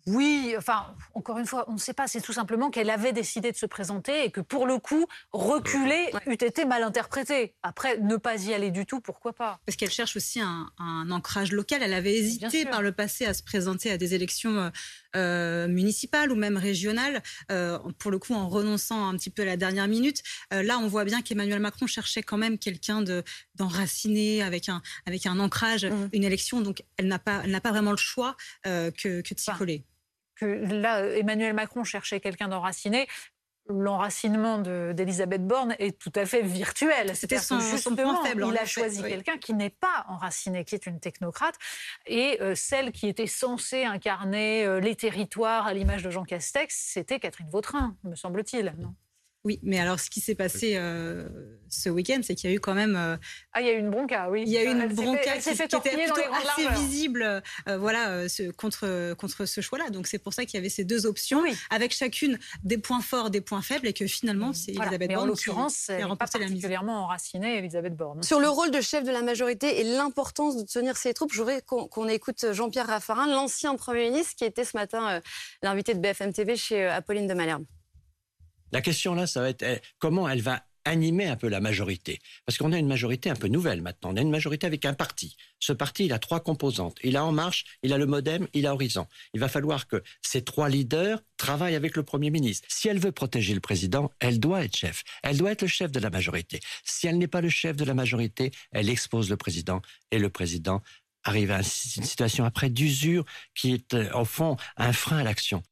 Oui, 0.06 0.54
enfin, 0.58 0.94
encore 1.14 1.38
une 1.38 1.46
fois, 1.46 1.64
on 1.68 1.74
ne 1.74 1.78
sait 1.78 1.94
pas. 1.94 2.06
C'est 2.06 2.20
tout 2.20 2.34
simplement 2.34 2.70
qu'elle 2.70 2.90
avait 2.90 3.12
décidé 3.12 3.52
de 3.52 3.56
se 3.56 3.64
présenter 3.64 4.24
et 4.24 4.30
que 4.30 4.42
pour 4.42 4.66
le 4.66 4.78
coup, 4.78 5.06
reculer 5.32 6.10
eût 6.26 6.32
été 6.32 6.66
mal 6.66 6.82
interprété. 6.82 7.54
Après, 7.62 7.98
ne 7.98 8.16
pas 8.16 8.36
y 8.36 8.52
aller 8.52 8.70
du 8.70 8.84
tout, 8.84 9.00
pourquoi 9.00 9.32
pas? 9.32 9.60
Parce 9.64 9.76
qu'elle 9.76 9.90
cherche 9.90 10.16
aussi 10.16 10.40
un, 10.40 10.70
ancrage 11.10 11.52
local. 11.52 11.82
Elle 11.82 11.94
avait 11.94 12.14
hésité 12.14 12.66
par 12.66 12.82
le 12.82 12.92
passé 12.92 13.24
à 13.24 13.32
se 13.32 13.42
présenter 13.42 13.90
à 13.90 13.96
des 13.96 14.14
élections 14.14 14.58
euh, 14.58 14.70
euh, 15.16 15.68
municipales 15.68 16.30
ou 16.30 16.34
même 16.34 16.58
régionales, 16.58 17.22
euh, 17.50 17.78
pour 17.98 18.10
le 18.10 18.18
coup 18.18 18.34
en 18.34 18.48
renonçant 18.48 19.08
un 19.08 19.16
petit 19.16 19.30
peu 19.30 19.42
à 19.42 19.46
la 19.46 19.56
dernière 19.56 19.88
minute. 19.88 20.22
là, 20.50 20.78
on 20.78 20.88
voit 20.88 21.04
bien 21.04 21.22
qu'Emmanuel 21.22 21.60
Macron 21.60 21.86
cherchait 21.86 22.22
quand 22.22 22.36
même 22.36 22.58
quelqu'un 22.58 23.02
d'enraciné 23.54 24.42
avec 24.42 24.68
un 24.68 24.82
avec 25.06 25.26
un 25.26 25.38
ancrage, 25.38 25.86
mmh. 25.86 26.08
une 26.12 26.24
élection. 26.24 26.60
Donc, 26.60 26.82
elle 26.98 27.08
n'a 27.08 27.18
pas 27.18 27.42
pas 27.62 27.70
vraiment 27.70 27.92
le 27.92 27.96
choix 27.96 28.36
que, 28.64 28.90
que 29.22 29.34
de 29.34 29.40
s'y 29.40 29.50
coller 29.52 29.84
que 30.34 30.46
là, 30.46 31.06
Emmanuel 31.16 31.54
Macron 31.54 31.84
cherchait 31.84 32.20
quelqu'un 32.20 32.48
d'enraciné 32.48 33.06
l'enracinement 33.68 34.58
d'Elisabeth 34.58 35.46
Borne 35.46 35.74
est 35.78 35.98
tout 35.98 36.12
à 36.14 36.26
fait 36.26 36.42
virtuel. 36.42 37.16
C'était 37.16 37.38
son, 37.38 37.58
point 37.96 38.22
faible. 38.24 38.44
Il 38.48 38.58
a 38.58 38.66
choisi 38.66 39.02
quelqu'un 39.02 39.38
qui 39.38 39.54
n'est 39.54 39.70
pas 39.70 40.04
enraciné, 40.08 40.64
qui 40.64 40.74
est 40.74 40.86
une 40.86 41.00
technocrate, 41.00 41.56
et 42.06 42.40
euh, 42.40 42.54
celle 42.54 42.92
qui 42.92 43.08
était 43.08 43.26
censée 43.26 43.84
incarner 43.84 44.64
euh, 44.64 44.80
les 44.80 44.96
territoires 44.96 45.66
à 45.66 45.74
l'image 45.74 46.02
de 46.02 46.10
Jean 46.10 46.24
Castex, 46.24 46.74
c'était 46.74 47.18
Catherine 47.18 47.48
Vautrin, 47.48 47.96
me 48.04 48.14
semble-t-il. 48.14 48.74
Non 48.78 48.94
oui, 49.44 49.60
mais 49.62 49.78
alors 49.78 50.00
ce 50.00 50.08
qui 50.08 50.20
s'est 50.20 50.34
passé 50.34 50.72
euh, 50.76 51.28
ce 51.68 51.90
week-end, 51.90 52.20
c'est 52.22 52.34
qu'il 52.34 52.48
y 52.48 52.52
a 52.52 52.56
eu 52.56 52.60
quand 52.60 52.72
même. 52.72 52.96
Euh, 52.96 53.16
ah, 53.52 53.60
il 53.60 53.66
y 53.66 53.70
a 53.70 53.74
eu 53.74 53.78
une 53.78 53.90
bronca, 53.90 54.30
oui. 54.30 54.42
Il 54.46 54.50
y 54.50 54.56
a 54.56 54.64
eu 54.64 54.68
une 54.68 54.86
bronca 54.86 55.36
qui, 55.36 55.50
était 55.50 55.62
plutôt 55.66 56.22
assez 56.32 56.80
visible, 56.80 57.42
euh, 57.68 57.76
voilà, 57.76 58.26
ce, 58.30 58.50
contre 58.50 59.12
contre 59.14 59.44
ce 59.44 59.60
choix-là. 59.60 59.90
Donc 59.90 60.06
c'est 60.06 60.18
pour 60.18 60.32
ça 60.32 60.46
qu'il 60.46 60.54
y 60.54 60.60
avait 60.60 60.70
ces 60.70 60.84
deux 60.84 61.04
options, 61.04 61.42
avec 61.68 61.92
chacune 61.92 62.38
des 62.62 62.78
points 62.78 63.02
forts, 63.02 63.28
des 63.28 63.42
points 63.42 63.60
faibles, 63.60 63.86
et 63.86 63.92
que 63.92 64.06
finalement 64.06 64.54
c'est 64.54 64.72
Elisabeth 64.72 65.10
Borne 65.10 65.24
en 65.24 65.26
l'occurrence, 65.26 65.86
qui 65.86 65.92
a 65.92 66.06
remporté 66.06 66.38
la 66.38 66.46
particulièrement 66.46 67.04
enracinée 67.04 67.58
Elisabeth 67.58 67.94
Borne. 67.94 68.22
Sur 68.22 68.40
le 68.40 68.48
rôle 68.48 68.70
de 68.70 68.80
chef 68.80 69.04
de 69.04 69.10
la 69.10 69.20
majorité 69.20 69.78
et 69.80 69.84
l'importance 69.84 70.56
de 70.56 70.62
tenir 70.62 70.96
ses 70.96 71.12
troupes, 71.12 71.32
j'aurais 71.34 71.60
qu'on 71.60 72.08
écoute 72.08 72.46
Jean-Pierre 72.52 72.86
Raffarin, 72.86 73.26
l'ancien 73.26 73.74
premier 73.74 74.08
ministre, 74.08 74.36
qui 74.36 74.46
était 74.46 74.64
ce 74.64 74.74
matin 74.74 75.20
l'invité 75.62 75.92
de 75.92 75.98
BFM 75.98 76.32
TV 76.32 76.56
chez 76.56 76.86
Apolline 76.86 77.26
de 77.26 77.34
Malherbe. 77.34 77.64
La 78.74 78.82
question 78.82 79.14
là, 79.14 79.28
ça 79.28 79.40
va 79.40 79.50
être 79.50 79.62
eh, 79.62 79.80
comment 80.00 80.28
elle 80.28 80.42
va 80.42 80.64
animer 80.84 81.26
un 81.26 81.36
peu 81.36 81.48
la 81.48 81.60
majorité? 81.60 82.18
Parce 82.44 82.58
qu'on 82.58 82.72
a 82.72 82.78
une 82.78 82.88
majorité 82.88 83.30
un 83.30 83.36
peu 83.36 83.46
nouvelle 83.46 83.82
maintenant. 83.82 84.10
On 84.12 84.16
a 84.16 84.20
une 84.20 84.32
majorité 84.32 84.66
avec 84.66 84.84
un 84.84 84.94
parti. 84.94 85.36
Ce 85.60 85.72
parti, 85.72 86.06
il 86.06 86.12
a 86.12 86.18
trois 86.18 86.40
composantes. 86.40 86.98
Il 87.04 87.16
a 87.16 87.24
En 87.24 87.30
Marche, 87.30 87.64
il 87.84 87.92
a 87.92 87.98
le 87.98 88.06
Modem, 88.06 88.48
il 88.52 88.66
a 88.66 88.74
Horizon. 88.74 89.06
Il 89.32 89.38
va 89.38 89.46
falloir 89.46 89.86
que 89.86 90.02
ces 90.22 90.42
trois 90.42 90.68
leaders 90.68 91.22
travaillent 91.36 91.76
avec 91.76 91.96
le 91.96 92.02
Premier 92.02 92.30
ministre. 92.30 92.66
Si 92.68 92.88
elle 92.88 92.98
veut 92.98 93.12
protéger 93.12 93.54
le 93.54 93.60
président, 93.60 94.10
elle 94.18 94.40
doit 94.40 94.64
être 94.64 94.76
chef. 94.76 95.04
Elle 95.22 95.36
doit 95.36 95.52
être 95.52 95.62
le 95.62 95.68
chef 95.68 95.92
de 95.92 96.00
la 96.00 96.10
majorité. 96.10 96.58
Si 96.82 97.06
elle 97.06 97.18
n'est 97.18 97.28
pas 97.28 97.40
le 97.42 97.50
chef 97.50 97.76
de 97.76 97.84
la 97.84 97.94
majorité, 97.94 98.50
elle 98.72 98.90
expose 98.90 99.30
le 99.30 99.36
président 99.36 99.82
et 100.10 100.18
le 100.18 100.30
président 100.30 100.82
arrive 101.22 101.52
à 101.52 101.58
une 101.58 101.62
situation 101.62 102.44
après 102.44 102.70
d'usure 102.70 103.24
qui 103.54 103.72
est, 103.72 103.94
euh, 103.94 104.10
au 104.14 104.24
fond, 104.24 104.56
un 104.76 104.92
frein 104.92 105.18
à 105.18 105.24
l'action. 105.24 105.62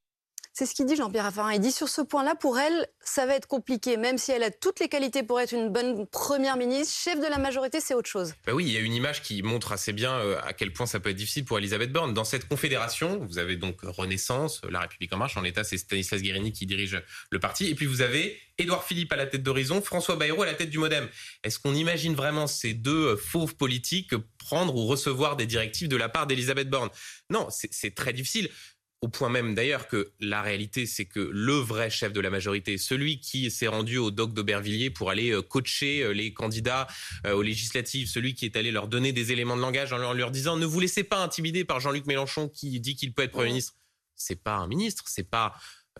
C'est 0.54 0.66
ce 0.66 0.74
qu'il 0.74 0.84
dit 0.84 0.96
Jean-Pierre 0.96 1.24
Raffarin. 1.24 1.54
Il 1.54 1.60
dit 1.60 1.72
sur 1.72 1.88
ce 1.88 2.02
point-là, 2.02 2.34
pour 2.34 2.58
elle, 2.58 2.86
ça 3.02 3.24
va 3.24 3.36
être 3.36 3.46
compliqué. 3.46 3.96
Même 3.96 4.18
si 4.18 4.32
elle 4.32 4.42
a 4.42 4.50
toutes 4.50 4.80
les 4.80 4.88
qualités 4.88 5.22
pour 5.22 5.40
être 5.40 5.52
une 5.52 5.70
bonne 5.70 6.06
première 6.06 6.58
ministre, 6.58 6.94
chef 6.94 7.18
de 7.18 7.26
la 7.26 7.38
majorité, 7.38 7.80
c'est 7.80 7.94
autre 7.94 8.10
chose. 8.10 8.34
Bah 8.46 8.52
oui, 8.52 8.64
il 8.66 8.72
y 8.72 8.76
a 8.76 8.80
une 8.80 8.92
image 8.92 9.22
qui 9.22 9.42
montre 9.42 9.72
assez 9.72 9.94
bien 9.94 10.12
euh, 10.12 10.38
à 10.44 10.52
quel 10.52 10.70
point 10.70 10.84
ça 10.84 11.00
peut 11.00 11.08
être 11.08 11.16
difficile 11.16 11.46
pour 11.46 11.56
Elisabeth 11.56 11.90
Borne. 11.90 12.12
Dans 12.12 12.24
cette 12.24 12.48
confédération, 12.48 13.24
vous 13.24 13.38
avez 13.38 13.56
donc 13.56 13.78
Renaissance, 13.82 14.60
La 14.68 14.80
République 14.80 15.10
en 15.14 15.16
marche. 15.16 15.38
En 15.38 15.40
l'état, 15.40 15.64
c'est 15.64 15.78
Stanislas 15.78 16.20
Guérini 16.20 16.52
qui 16.52 16.66
dirige 16.66 17.02
le 17.30 17.40
parti. 17.40 17.68
Et 17.68 17.74
puis 17.74 17.86
vous 17.86 18.02
avez 18.02 18.38
Édouard 18.58 18.84
Philippe 18.84 19.10
à 19.12 19.16
la 19.16 19.24
tête 19.24 19.42
d'Horizon, 19.42 19.80
François 19.80 20.16
Bayrou 20.16 20.42
à 20.42 20.46
la 20.46 20.54
tête 20.54 20.68
du 20.68 20.78
Modem. 20.78 21.08
Est-ce 21.44 21.58
qu'on 21.58 21.74
imagine 21.74 22.14
vraiment 22.14 22.46
ces 22.46 22.74
deux 22.74 23.16
fauves 23.16 23.56
politiques 23.56 24.14
prendre 24.36 24.74
ou 24.74 24.86
recevoir 24.86 25.36
des 25.36 25.46
directives 25.46 25.88
de 25.88 25.96
la 25.96 26.10
part 26.10 26.26
d'Elisabeth 26.26 26.68
Borne? 26.68 26.90
Non, 27.30 27.48
c'est 27.50 27.94
très 27.94 28.12
difficile. 28.12 28.50
Au 29.02 29.08
point 29.08 29.28
même 29.28 29.56
d'ailleurs 29.56 29.88
que 29.88 30.12
la 30.20 30.42
réalité, 30.42 30.86
c'est 30.86 31.06
que 31.06 31.18
le 31.18 31.54
vrai 31.54 31.90
chef 31.90 32.12
de 32.12 32.20
la 32.20 32.30
majorité, 32.30 32.78
celui 32.78 33.18
qui 33.18 33.50
s'est 33.50 33.66
rendu 33.66 33.98
au 33.98 34.12
doc 34.12 34.32
d'Aubervilliers 34.32 34.90
pour 34.90 35.10
aller 35.10 35.30
euh, 35.30 35.42
coacher 35.42 36.04
euh, 36.04 36.12
les 36.12 36.32
candidats 36.32 36.86
euh, 37.26 37.34
aux 37.34 37.42
législatives, 37.42 38.06
celui 38.06 38.34
qui 38.34 38.44
est 38.44 38.56
allé 38.56 38.70
leur 38.70 38.86
donner 38.86 39.12
des 39.12 39.32
éléments 39.32 39.56
de 39.56 39.60
langage 39.60 39.92
en 39.92 40.12
leur 40.12 40.30
disant 40.30 40.56
ne 40.56 40.66
vous 40.66 40.78
laissez 40.78 41.02
pas 41.02 41.18
intimider 41.18 41.64
par 41.64 41.80
Jean-Luc 41.80 42.06
Mélenchon 42.06 42.48
qui 42.48 42.78
dit 42.78 42.94
qu'il 42.94 43.12
peut 43.12 43.24
être 43.24 43.32
Premier 43.32 43.48
ministre. 43.48 43.74
C'est 44.14 44.40
pas 44.40 44.54
un 44.54 44.68
ministre, 44.68 45.02
c'est 45.08 45.28
pas 45.28 45.56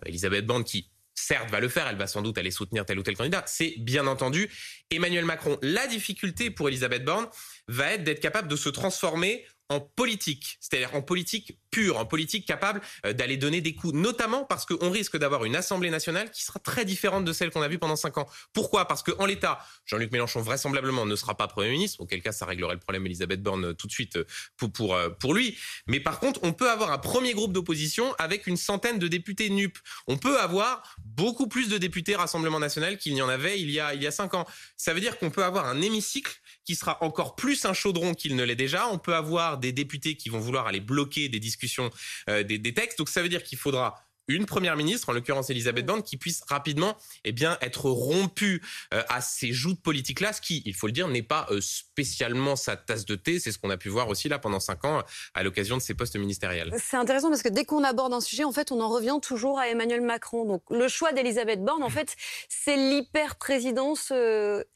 Elisabeth 0.07 0.47
Borne 0.47 0.63
qui 0.63 0.89
certes 1.15 1.51
va 1.51 1.61
le 1.61 1.69
faire, 1.69 1.87
elle 1.89 1.97
va 1.97 2.07
sans 2.07 2.23
doute 2.23 2.39
aller 2.39 2.51
soutenir 2.51 2.85
tel 2.87 2.99
ou 2.99 3.03
tel 3.03 3.17
candidat, 3.17 3.43
c'est 3.47 3.75
bien 3.79 4.07
entendu 4.07 4.49
Emmanuel 4.91 5.25
Macron. 5.25 5.59
La 5.63 5.87
difficulté 5.87 6.51
pour 6.51 6.69
Elisabeth 6.69 7.05
Borne 7.05 7.27
va 7.69 7.93
être 7.93 8.05
d'être 8.05 8.21
capable 8.21 8.49
de 8.49 8.57
se 8.57 8.69
transformer 8.69 9.45
en 9.69 9.81
politique, 9.81 10.59
c'est-à-dire 10.61 10.95
en 10.95 11.03
politique 11.03 11.59
pure, 11.71 11.97
en 11.97 12.05
politique 12.05 12.47
capable 12.47 12.81
euh, 13.07 13.13
d'aller 13.13 13.37
donner 13.37 13.61
des 13.61 13.75
coups, 13.75 13.95
notamment 13.95 14.45
parce 14.45 14.67
qu'on 14.67 14.91
risque 14.91 15.17
d'avoir 15.17 15.45
une 15.45 15.57
Assemblée 15.57 15.91
nationale 15.91 16.31
qui 16.31 16.43
sera 16.43 16.59
très 16.59 16.85
différente 16.85 17.25
de 17.25 17.33
celle 17.33 17.51
qu'on 17.51 17.63
a 17.63 17.69
vue 17.69 17.79
pendant 17.79 17.97
cinq 17.97 18.19
ans. 18.19 18.29
Pourquoi? 18.53 18.87
Parce 18.87 19.03
qu'en 19.03 19.25
l'état, 19.25 19.59
Jean-Luc 19.87 20.13
Mélenchon 20.13 20.43
vraisemblablement 20.43 21.07
ne 21.07 21.17
sera 21.17 21.37
pas 21.37 21.49
Premier 21.49 21.71
ministre, 21.71 22.01
auquel 22.01 22.23
cas 22.23 22.33
ça 22.33 22.45
réglerait 22.47 22.75
le 22.75 22.81
problème 22.81 23.07
Elisabeth 23.07 23.43
Borne 23.43 23.67
euh, 23.67 23.73
tout 23.73 23.87
de 23.87 23.93
suite 23.93 24.19
pour, 24.57 24.73
pour, 24.73 24.99
pour 25.19 25.35
lui. 25.35 25.57
Mais 25.87 26.01
par 26.01 26.21
contre, 26.21 26.41
on 26.43 26.53
peut 26.53 26.71
avoir 26.71 26.93
un 26.93 26.99
premier 26.99 27.33
groupe 27.33 27.53
d'opposition 27.53 28.15
avec 28.19 28.47
une 28.47 28.57
centaine 28.57 28.99
de 28.99 29.09
députés 29.09 29.49
NUP. 29.49 29.79
On 30.07 30.19
peut 30.19 30.39
avoir 30.39 30.97
beaucoup 31.05 31.49
plus 31.49 31.69
de 31.69 31.79
députés 31.79 32.17
Rassemblement 32.17 32.59
national 32.59 32.99
qu'il 32.99 33.15
n'y 33.15 33.23
en 33.23 33.29
avait 33.29 33.61
il 33.61 33.71
y 33.71 33.81
a, 33.81 33.95
il 33.95 34.03
y 34.03 34.07
a 34.07 34.11
cinq 34.11 34.35
ans. 34.35 34.47
Ça 34.77 34.93
veut 34.95 35.01
dire 35.01 35.19
qu'on 35.19 35.31
peut 35.31 35.45
avoir 35.45 35.67
un 35.67 35.81
hémicycle 35.81 36.41
qui 36.65 36.75
sera 36.75 37.03
encore 37.03 37.35
plus 37.35 37.65
un 37.65 37.73
chaudron 37.73 38.15
qu'il 38.15 38.37
ne 38.37 38.45
l'est 38.45 38.57
déjà. 38.57 38.89
On 38.89 38.99
peut 38.99 39.15
avoir 39.15 39.59
des 39.59 39.73
députés 39.73 40.17
qui 40.17 40.29
vont 40.29 40.41
vouloir 40.41 40.67
aller 40.67 40.81
bloquer 40.81 41.29
des 41.29 41.41
discussions, 41.41 41.91
euh, 42.29 42.43
des, 42.43 42.59
des 42.59 42.75
textes. 42.75 42.99
Donc 42.99 43.09
ça 43.09 43.23
veut 43.23 43.29
dire 43.29 43.43
qu'il 43.43 43.59
faudra 43.59 44.05
une 44.29 44.47
première 44.47 44.77
ministre, 44.77 45.09
en 45.09 45.13
l'occurrence 45.13 45.51
Elisabeth 45.51 45.85
Borne, 45.85 46.03
qui 46.03 46.17
puisse 46.17 46.43
rapidement 46.49 46.97
eh 47.25 47.33
bien, 47.33 47.59
être 47.61 47.91
rompue 47.91 48.63
euh, 48.95 49.03
à 49.09 49.21
ces 49.21 49.53
joutes 49.53 49.83
politiques-là, 49.83 50.33
ce 50.33 50.41
qui, 50.41 50.63
il 50.65 50.75
faut 50.75 50.87
le 50.87 50.93
dire, 50.93 51.09
n'est 51.09 51.23
pas 51.23 51.47
euh, 51.51 51.61
spécialement 51.61 52.55
sa 52.55 52.77
tasse 52.77 53.05
de 53.05 53.17
thé. 53.17 53.41
C'est 53.41 53.51
ce 53.51 53.59
qu'on 53.59 53.71
a 53.71 53.77
pu 53.77 53.89
voir 53.89 54.09
aussi 54.09 54.29
là 54.29 54.39
pendant 54.39 54.61
cinq 54.61 54.85
ans 54.85 55.03
à 55.35 55.43
l'occasion 55.43 55.77
de 55.77 55.83
ces 55.83 55.95
postes 55.95 56.17
ministériels. 56.17 56.73
C'est 56.79 56.97
intéressant 56.97 57.31
parce 57.31 57.43
que 57.43 57.49
dès 57.49 57.65
qu'on 57.65 57.83
aborde 57.83 58.13
un 58.13 58.21
sujet, 58.21 58.45
en 58.45 58.53
fait, 58.53 58.71
on 58.71 58.81
en 58.81 58.89
revient 58.89 59.19
toujours 59.21 59.59
à 59.59 59.69
Emmanuel 59.69 60.03
Macron. 60.03 60.45
Donc 60.45 60.63
le 60.71 60.87
choix 60.89 61.13
d'Elisabeth 61.13 61.63
Borne, 61.63 61.83
en 61.83 61.91
fait, 61.91 62.15
c'est 62.49 62.77
l'hyper-présidence 62.77 64.13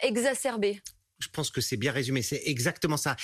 exacerbée 0.01 0.81
je 1.19 1.29
pense 1.29 1.51
que 1.51 1.61
c'est 1.61 1.77
bien 1.77 1.93
résumé. 1.93 2.23
C'est 2.23 2.43
exactement 2.47 2.97
ça. 2.97 3.17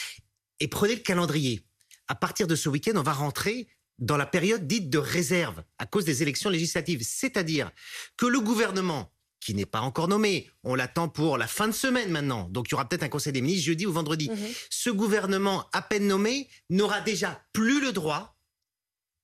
Et 0.60 0.68
prenez 0.68 0.94
le 0.94 1.00
calendrier. 1.00 1.64
À 2.08 2.14
partir 2.14 2.46
de 2.46 2.56
ce 2.56 2.68
week-end, 2.68 2.92
on 2.96 3.02
va 3.02 3.12
rentrer 3.12 3.68
dans 3.98 4.16
la 4.16 4.26
période 4.26 4.66
dite 4.66 4.90
de 4.90 4.98
réserve 4.98 5.62
à 5.78 5.86
cause 5.86 6.04
des 6.04 6.22
élections 6.22 6.50
législatives. 6.50 7.02
C'est-à-dire 7.04 7.70
que 8.16 8.26
le 8.26 8.40
gouvernement, 8.40 9.12
qui 9.40 9.54
n'est 9.54 9.66
pas 9.66 9.80
encore 9.80 10.08
nommé, 10.08 10.50
on 10.62 10.74
l'attend 10.74 11.08
pour 11.08 11.38
la 11.38 11.46
fin 11.46 11.68
de 11.68 11.72
semaine 11.72 12.10
maintenant, 12.10 12.48
donc 12.48 12.68
il 12.68 12.72
y 12.72 12.74
aura 12.74 12.88
peut-être 12.88 13.02
un 13.02 13.08
conseil 13.08 13.32
des 13.32 13.40
ministres 13.40 13.66
jeudi 13.66 13.86
ou 13.86 13.92
vendredi, 13.92 14.30
mhm. 14.30 14.36
ce 14.70 14.90
gouvernement 14.90 15.68
à 15.72 15.82
peine 15.82 16.06
nommé 16.06 16.48
n'aura 16.70 17.00
déjà 17.00 17.44
plus 17.52 17.80
le 17.80 17.92
droit 17.92 18.36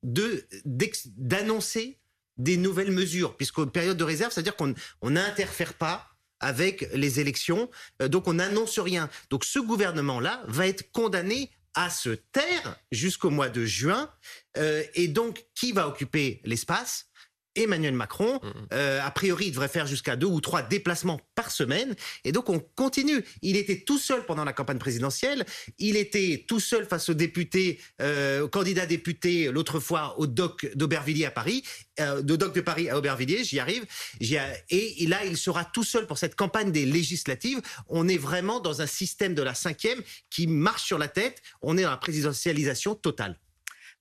d'annoncer 0.02 2.00
des 2.36 2.56
nouvelles 2.56 2.92
mesures, 2.92 3.36
puisqu'en 3.36 3.66
période 3.66 3.96
de 3.96 4.04
réserve, 4.04 4.32
c'est-à-dire 4.32 4.56
qu'on 4.56 4.74
n'interfère 5.02 5.74
pas 5.74 6.17
avec 6.40 6.88
les 6.92 7.20
élections. 7.20 7.70
Euh, 8.02 8.08
donc 8.08 8.28
on 8.28 8.34
n'annonce 8.34 8.78
rien. 8.78 9.08
Donc 9.30 9.44
ce 9.44 9.58
gouvernement-là 9.58 10.42
va 10.46 10.66
être 10.66 10.90
condamné 10.92 11.50
à 11.74 11.90
se 11.90 12.10
taire 12.10 12.76
jusqu'au 12.90 13.30
mois 13.30 13.48
de 13.48 13.64
juin. 13.64 14.10
Euh, 14.56 14.82
et 14.94 15.08
donc 15.08 15.44
qui 15.54 15.72
va 15.72 15.86
occuper 15.86 16.40
l'espace? 16.44 17.07
Emmanuel 17.54 17.94
Macron. 17.94 18.40
Mm, 18.42 18.46
mm. 18.46 18.66
Euh, 18.72 19.00
a 19.02 19.10
priori, 19.10 19.46
il 19.46 19.50
devrait 19.50 19.68
faire 19.68 19.86
jusqu'à 19.86 20.16
deux 20.16 20.26
ou 20.26 20.40
trois 20.40 20.62
déplacements 20.62 21.20
par 21.34 21.50
semaine. 21.50 21.94
Et 22.24 22.32
donc, 22.32 22.48
on 22.48 22.60
continue. 22.76 23.24
Il 23.42 23.56
était 23.56 23.80
tout 23.80 23.98
seul 23.98 24.24
pendant 24.26 24.44
la 24.44 24.52
campagne 24.52 24.78
présidentielle. 24.78 25.44
Il 25.78 25.96
était 25.96 26.44
tout 26.46 26.60
seul 26.60 26.86
face 26.86 27.08
aux 27.08 27.14
députés, 27.14 27.80
euh, 28.00 28.42
aux 28.42 28.48
candidats 28.48 28.86
députés, 28.86 29.50
l'autre 29.50 29.80
fois 29.80 30.18
au 30.18 30.26
doc 30.26 30.68
d'Aubervilliers 30.74 31.26
à 31.26 31.30
Paris, 31.30 31.62
euh, 32.00 32.22
de 32.22 32.36
doc 32.36 32.54
de 32.54 32.60
Paris 32.60 32.88
à 32.88 32.98
Aubervilliers, 32.98 33.44
j'y 33.44 33.58
arrive. 33.58 33.84
Et 34.20 35.06
là, 35.06 35.24
il 35.24 35.36
sera 35.36 35.64
tout 35.64 35.84
seul 35.84 36.06
pour 36.06 36.18
cette 36.18 36.34
campagne 36.34 36.72
des 36.72 36.86
législatives. 36.86 37.60
On 37.88 38.08
est 38.08 38.18
vraiment 38.18 38.60
dans 38.60 38.82
un 38.82 38.86
système 38.86 39.34
de 39.34 39.42
la 39.42 39.54
cinquième 39.54 40.00
qui 40.30 40.46
marche 40.46 40.84
sur 40.84 40.98
la 40.98 41.08
tête. 41.08 41.42
On 41.62 41.76
est 41.76 41.82
dans 41.82 41.90
la 41.90 41.96
présidentialisation 41.96 42.94
totale. 42.94 43.38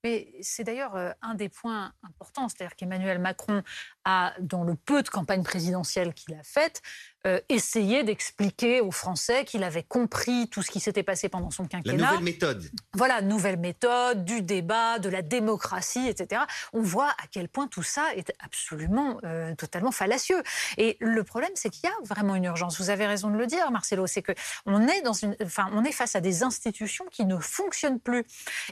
Mais 0.04 0.32
c'est 0.42 0.64
d'ailleurs 0.64 0.96
euh, 0.96 1.12
un 1.22 1.34
des 1.34 1.50
points 1.50 1.94
importants, 2.04 2.48
c'est-à-dire 2.50 2.76
qu'Emmanuel 2.76 3.20
Macron 3.20 3.64
a, 4.06 4.34
dans 4.40 4.64
le 4.64 4.76
peu 4.76 5.02
de 5.04 5.10
campagne 5.10 5.44
présidentielle 5.44 6.14
qu'il 6.14 6.36
a 6.36 6.44
faite, 6.44 6.82
euh, 7.26 7.40
essayé 7.50 8.04
d'expliquer 8.04 8.80
aux 8.80 8.92
Français 8.92 9.44
qu'il 9.44 9.64
avait 9.64 9.84
compris 9.84 10.48
tout 10.50 10.62
ce 10.62 10.70
qui 10.70 10.80
s'était 10.80 11.04
passé 11.04 11.30
pendant 11.30 11.50
son 11.50 11.66
quinquennat. 11.66 11.98
La 11.98 12.10
nouvelle 12.12 12.24
méthode. 12.24 12.70
Voilà, 12.94 13.22
nouvelle 13.22 13.58
méthode, 13.58 14.24
du 14.24 14.44
débat, 14.44 15.00
de 15.00 15.10
la 15.10 15.24
démocratie, 15.24 16.08
etc. 16.08 16.44
On 16.74 16.82
voit 16.82 17.10
à 17.10 17.28
quel 17.32 17.50
point 17.50 17.68
tout 17.68 17.84
ça 17.84 18.04
est 18.16 18.34
absolument, 18.40 19.20
euh, 19.24 19.56
totalement 19.56 19.92
fallacieux. 19.92 20.42
Et 20.78 20.96
le 21.00 21.24
problème, 21.24 21.52
c'est 21.56 21.70
qu'il 21.70 21.90
y 21.90 21.92
a 21.92 21.96
vraiment 22.06 22.36
une 22.36 22.46
urgence. 22.46 22.80
Vous 22.80 22.92
avez 22.92 23.08
raison 23.08 23.30
de 23.30 23.38
le 23.38 23.48
dire, 23.48 23.72
Marcelo. 23.72 24.08
C'est 24.08 24.22
que 24.22 24.34
on 24.66 24.88
est 24.88 25.02
dans 25.02 25.14
une, 25.14 25.36
enfin, 25.42 25.70
on 25.74 25.84
est 25.84 25.92
face 25.92 26.16
à 26.16 26.22
des 26.22 26.44
institutions 26.44 27.06
qui 27.12 27.26
ne 27.26 27.38
fonctionnent 27.40 28.00
plus. 28.00 28.26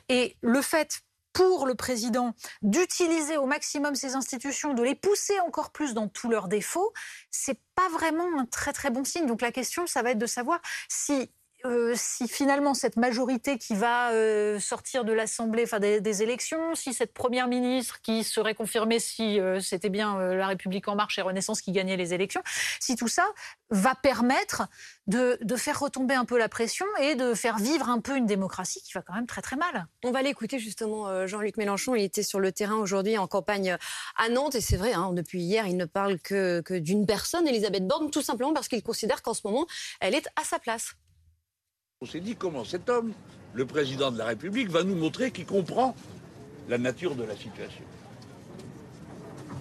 Et 0.08 0.38
le 0.42 0.62
fait 0.62 1.02
pour 1.36 1.68
le 1.68 1.76
président 1.76 2.34
d'utiliser 2.62 3.36
au 3.36 3.46
maximum 3.46 3.94
ces 3.94 4.16
institutions, 4.16 4.74
de 4.74 4.82
les 4.82 4.96
pousser 4.96 5.38
encore 5.42 5.72
plus 5.72 5.94
dans 5.94 6.08
tous 6.08 6.30
leurs 6.30 6.48
défauts, 6.48 6.94
c'est 7.30 7.60
pas 7.76 7.90
vraiment 7.90 8.26
un 8.40 8.46
très 8.46 8.72
très 8.72 8.90
bon 8.90 9.04
signe. 9.04 9.28
Donc 9.28 9.42
la 9.42 9.52
question, 9.52 9.86
ça 9.86 10.02
va 10.02 10.12
être 10.12 10.18
de 10.18 10.26
savoir 10.26 10.62
si 10.88 11.30
euh, 11.66 11.94
si 11.96 12.28
finalement 12.28 12.76
cette 12.76 12.96
majorité 12.96 13.58
qui 13.58 13.74
va 13.74 14.12
euh, 14.12 14.60
sortir 14.60 15.04
de 15.04 15.12
l'Assemblée, 15.12 15.64
enfin 15.64 15.80
des, 15.80 16.22
élections, 16.22 16.76
si 16.76 16.94
cette 16.94 17.14
première 17.14 17.48
ministre 17.48 18.02
qui 18.02 18.24
serait 18.24 18.54
confirmée 18.54 19.00
si 19.00 19.40
euh, 19.40 19.60
c'était 19.60 19.90
bien 19.90 20.20
La 20.36 20.48
République 20.48 20.88
en 20.88 20.96
marche 20.96 21.18
et 21.18 21.22
Renaissance 21.22 21.62
qui 21.62 21.72
gagnait 21.72 21.98
les 21.98 22.14
élections, 22.14 22.42
si 22.80 22.96
tout 22.96 23.08
ça 23.08 23.26
va 23.72 23.96
permettre 23.96 24.68
de, 25.08 25.38
faire 25.58 25.80
retomber 25.80 26.14
un 26.14 26.26
peu 26.26 26.38
la 26.38 26.50
pression 26.50 26.86
et 27.02 27.16
de 27.16 27.34
faire 27.34 27.58
vivre 27.58 27.90
un 27.90 28.00
peu 28.00 28.16
une 28.16 28.28
démocratie 28.28 28.82
qui 28.84 28.94
va 28.94 29.02
quand 29.02 29.14
même 29.14 29.26
très 29.26 29.42
très 29.42 29.56
mal. 29.56 29.88
On 30.04 30.12
va 30.12 30.22
l'écouter 30.22 30.60
justement 30.60 31.26
Jean-Luc 31.26 31.58
Mélenchon. 31.58 31.96
Il 31.96 32.04
était 32.04 32.24
sur 32.24 32.40
le 32.40 32.52
terrain 32.52 32.76
aujourd'hui 32.76 33.18
en 33.18 33.28
campagne 33.28 33.78
à 34.18 34.30
Nantes 34.30 34.56
et 34.56 34.62
c'est 34.62 34.78
vrai, 34.78 34.94
hein, 34.94 35.14
depuis 35.14 35.42
hier, 35.42 35.66
il 35.66 35.78
ne 35.78 35.86
parle 35.86 36.20
que, 36.20 36.62
que 36.62 36.76
d'une 36.76 37.06
personne, 37.06 37.48
Elisabeth 37.48 37.88
Borne, 37.88 38.12
tout 38.12 38.22
simplement 38.22 38.54
parce 38.54 38.68
qu'il 38.68 38.84
considère 38.84 39.24
qu'en 39.24 39.34
ce 39.34 39.42
moment, 39.46 39.66
elle 40.00 40.14
est 40.14 40.28
à 40.36 40.44
sa 40.44 40.60
place. 40.60 40.96
On 42.02 42.06
s'est 42.06 42.20
dit 42.20 42.36
comment 42.36 42.66
cet 42.66 42.90
homme, 42.90 43.14
le 43.54 43.66
président 43.66 44.12
de 44.12 44.18
la 44.18 44.26
République, 44.26 44.70
va 44.70 44.84
nous 44.84 44.96
montrer 44.96 45.32
qu'il 45.32 45.46
comprend 45.46 45.96
la 46.68 46.78
nature 46.78 47.16
de 47.16 47.24
la 47.24 47.38
situation. 47.38 47.86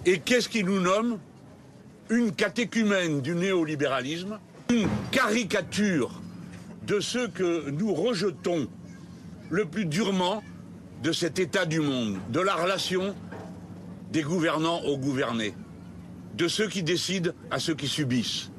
Et 0.05 0.19
qu'est-ce 0.19 0.49
qu'il 0.49 0.65
nous 0.65 0.81
nomme 0.81 1.17
Une 2.09 2.33
catéchumène 2.33 3.21
du 3.21 3.35
néolibéralisme, 3.35 4.37
une 4.69 4.89
caricature 5.11 6.21
de 6.85 6.99
ce 6.99 7.25
que 7.25 7.69
nous 7.69 7.93
rejetons 7.93 8.67
le 9.49 9.63
plus 9.63 9.85
durement 9.85 10.43
de 11.03 11.13
cet 11.13 11.39
état 11.39 11.65
du 11.65 11.79
monde, 11.79 12.17
de 12.31 12.41
la 12.41 12.55
relation 12.55 13.15
des 14.11 14.23
gouvernants 14.23 14.81
aux 14.81 14.97
gouvernés, 14.97 15.55
de 16.35 16.49
ceux 16.49 16.67
qui 16.67 16.83
décident 16.83 17.31
à 17.49 17.59
ceux 17.59 17.75
qui 17.75 17.87
subissent. 17.87 18.51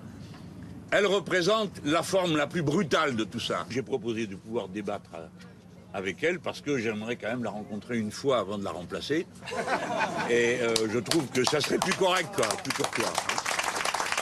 Elle 0.90 1.06
représente 1.06 1.70
la 1.84 2.02
forme 2.02 2.36
la 2.36 2.46
plus 2.46 2.62
brutale 2.62 3.16
de 3.16 3.24
tout 3.24 3.40
ça. 3.40 3.66
J'ai 3.70 3.82
proposé 3.82 4.26
de 4.26 4.36
pouvoir 4.36 4.68
débattre 4.68 5.10
avec 5.92 6.22
elle 6.22 6.40
parce 6.40 6.60
que 6.60 6.78
j'aimerais 6.78 7.16
quand 7.16 7.28
même 7.28 7.42
la 7.42 7.50
rencontrer 7.50 7.98
une 7.98 8.12
fois 8.12 8.38
avant 8.38 8.58
de 8.58 8.64
la 8.64 8.70
remplacer. 8.70 9.26
Et 10.30 10.58
euh, 10.60 10.74
je 10.92 10.98
trouve 10.98 11.26
que 11.28 11.44
ça 11.44 11.60
serait 11.60 11.78
plus 11.78 11.94
correct, 11.94 12.28
quoi, 12.34 12.46
plus 12.62 12.72
courtois. 12.72 13.12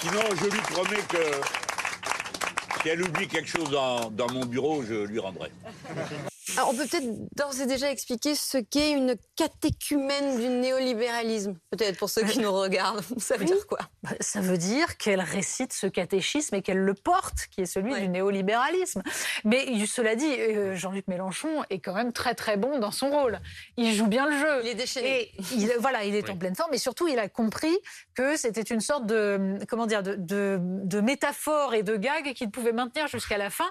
Sinon, 0.00 0.22
je 0.40 0.50
lui 0.50 0.60
promets 0.60 1.02
que 1.08 2.82
si 2.82 2.88
elle 2.88 3.02
oublie 3.02 3.28
quelque 3.28 3.48
chose 3.48 3.70
dans, 3.70 4.10
dans 4.10 4.30
mon 4.30 4.44
bureau, 4.44 4.82
je 4.82 4.94
lui 4.94 5.18
rendrai. 5.18 5.50
Alors, 6.52 6.70
on 6.70 6.74
peut 6.74 6.86
peut-être 6.86 7.06
d'ores 7.34 7.58
et 7.60 7.66
déjà 7.66 7.90
expliquer 7.90 8.34
ce 8.34 8.58
qu'est 8.58 8.92
une 8.92 9.16
catéchumène 9.34 10.38
du 10.38 10.48
néolibéralisme, 10.48 11.56
peut-être 11.70 11.98
pour 11.98 12.10
ceux 12.10 12.22
qui 12.24 12.38
nous 12.38 12.52
regardent. 12.52 13.02
Ça 13.18 13.38
veut 13.38 13.46
dire 13.46 13.66
quoi? 13.66 13.78
Bah, 14.02 14.10
Ça 14.20 14.40
veut 14.40 14.58
dire 14.58 14.98
qu'elle 14.98 15.22
récite 15.22 15.72
ce 15.72 15.86
catéchisme 15.86 16.54
et 16.54 16.62
qu'elle 16.62 16.78
le 16.78 16.92
porte, 16.92 17.46
qui 17.50 17.62
est 17.62 17.66
celui 17.66 17.94
du 17.98 18.08
néolibéralisme. 18.08 19.02
Mais 19.44 19.86
cela 19.86 20.16
dit, 20.16 20.26
euh, 20.26 20.74
Jean-Luc 20.76 21.08
Mélenchon 21.08 21.64
est 21.70 21.78
quand 21.78 21.94
même 21.94 22.12
très 22.12 22.34
très 22.34 22.58
bon 22.58 22.78
dans 22.78 22.90
son 22.90 23.10
rôle. 23.10 23.40
Il 23.78 23.94
joue 23.94 24.06
bien 24.06 24.28
le 24.28 24.38
jeu. 24.38 24.60
Il 24.64 24.68
est 24.68 24.74
déchaîné. 24.74 25.22
Et 25.22 25.32
il, 25.54 25.72
voilà, 25.78 26.04
il 26.04 26.14
est 26.14 26.28
en 26.28 26.36
pleine 26.36 26.54
forme. 26.54 26.74
Et 26.74 26.78
surtout, 26.78 27.08
il 27.08 27.18
a 27.18 27.28
compris 27.28 27.76
que 28.14 28.36
c'était 28.36 28.62
une 28.62 28.80
sorte 28.80 29.06
de 29.06 29.58
comment 29.68 29.86
dire 29.86 30.02
de, 30.02 30.16
de, 30.18 31.00
métaphore 31.00 31.74
et 31.74 31.82
de 31.82 31.96
gag 31.96 32.34
qu'il 32.34 32.50
pouvait 32.50 32.72
maintenir 32.72 33.08
jusqu'à 33.08 33.38
la 33.38 33.48
fin. 33.48 33.70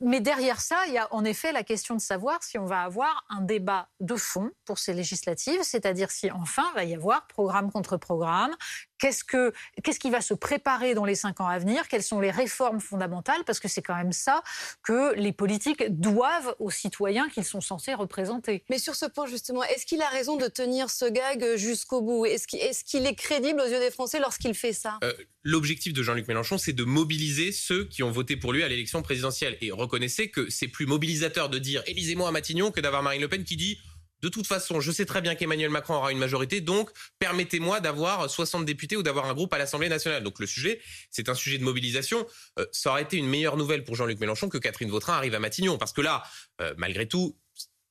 Mais 0.00 0.20
derrière 0.20 0.60
ça, 0.60 0.78
il 0.88 0.94
y 0.94 0.98
a 0.98 1.12
en 1.12 1.24
effet 1.24 1.52
la 1.52 1.62
question 1.62 1.73
de 1.94 2.00
savoir 2.00 2.42
si 2.42 2.58
on 2.58 2.66
va 2.66 2.82
avoir 2.82 3.24
un 3.28 3.40
débat 3.40 3.88
de 4.00 4.16
fond 4.16 4.50
pour 4.64 4.78
ces 4.78 4.92
législatives, 4.92 5.62
c'est-à-dire 5.62 6.10
si 6.10 6.30
enfin 6.30 6.64
va 6.74 6.84
y 6.84 6.94
avoir 6.94 7.26
programme 7.26 7.70
contre 7.70 7.96
programme, 7.96 8.54
Qu'est-ce, 8.98 9.24
que, 9.24 9.52
qu'est-ce 9.82 9.98
qui 9.98 10.10
va 10.10 10.20
se 10.20 10.34
préparer 10.34 10.94
dans 10.94 11.04
les 11.04 11.14
cinq 11.14 11.40
ans 11.40 11.48
à 11.48 11.58
venir? 11.58 11.88
Quelles 11.88 12.02
sont 12.02 12.20
les 12.20 12.30
réformes 12.30 12.80
fondamentales? 12.80 13.42
Parce 13.44 13.60
que 13.60 13.68
c'est 13.68 13.82
quand 13.82 13.96
même 13.96 14.12
ça 14.12 14.42
que 14.82 15.14
les 15.14 15.32
politiques 15.32 15.84
doivent 15.90 16.54
aux 16.58 16.70
citoyens 16.70 17.28
qu'ils 17.28 17.44
sont 17.44 17.60
censés 17.60 17.94
représenter. 17.94 18.64
Mais 18.70 18.78
sur 18.78 18.94
ce 18.94 19.06
point, 19.06 19.26
justement, 19.26 19.62
est-ce 19.64 19.86
qu'il 19.86 20.02
a 20.02 20.08
raison 20.08 20.36
de 20.36 20.46
tenir 20.46 20.90
ce 20.90 21.06
gag 21.06 21.56
jusqu'au 21.56 22.02
bout? 22.02 22.26
Est-ce 22.26 22.46
qu'il 22.46 22.60
est, 22.60 22.84
qu'il 22.84 23.06
est, 23.06 23.14
crédible 23.14 23.60
aux 23.60 23.66
yeux 23.66 23.80
des 23.80 23.90
Français 23.90 24.20
lorsqu'il 24.20 24.54
fait 24.54 24.72
ça? 24.72 24.98
Euh, 25.02 25.12
L'objectif 25.42 25.92
de 25.92 26.02
Jean-Luc 26.02 26.26
Mélenchon, 26.26 26.56
c'est 26.56 26.72
de 26.72 26.84
mobiliser 26.84 27.52
ceux 27.52 27.84
qui 27.84 28.02
ont 28.02 28.10
voté 28.10 28.36
pour 28.36 28.52
lui 28.52 28.62
à 28.62 28.68
l'élection 28.68 29.02
présidentielle. 29.02 29.58
Et 29.60 29.70
reconnaissez 29.70 30.30
que 30.30 30.48
c'est 30.48 30.68
plus 30.68 30.86
mobilisateur 30.86 31.50
de 31.50 31.58
dire 31.58 31.82
élisez-moi 31.86 32.28
à 32.28 32.32
Matignon 32.32 32.70
que 32.70 32.80
d'avoir 32.80 33.02
Marine 33.02 33.20
Le 33.20 33.28
Pen 33.28 33.44
qui 33.44 33.56
dit 33.56 33.78
de 34.24 34.30
toute 34.30 34.46
façon, 34.46 34.80
je 34.80 34.90
sais 34.90 35.04
très 35.04 35.20
bien 35.20 35.34
qu'Emmanuel 35.34 35.68
Macron 35.68 35.96
aura 35.96 36.10
une 36.10 36.16
majorité, 36.16 36.62
donc 36.62 36.88
permettez-moi 37.18 37.80
d'avoir 37.80 38.30
60 38.30 38.64
députés 38.64 38.96
ou 38.96 39.02
d'avoir 39.02 39.26
un 39.26 39.34
groupe 39.34 39.52
à 39.52 39.58
l'Assemblée 39.58 39.90
nationale. 39.90 40.22
Donc 40.22 40.40
le 40.40 40.46
sujet, 40.46 40.80
c'est 41.10 41.28
un 41.28 41.34
sujet 41.34 41.58
de 41.58 41.62
mobilisation. 41.62 42.26
Euh, 42.58 42.64
ça 42.72 42.90
aurait 42.90 43.02
été 43.02 43.18
une 43.18 43.28
meilleure 43.28 43.58
nouvelle 43.58 43.84
pour 43.84 43.96
Jean-Luc 43.96 44.18
Mélenchon 44.18 44.48
que 44.48 44.56
Catherine 44.56 44.90
Vautrin 44.90 45.12
arrive 45.12 45.34
à 45.34 45.40
Matignon, 45.40 45.76
parce 45.76 45.92
que 45.92 46.00
là, 46.00 46.22
euh, 46.62 46.72
malgré 46.78 47.06
tout, 47.06 47.36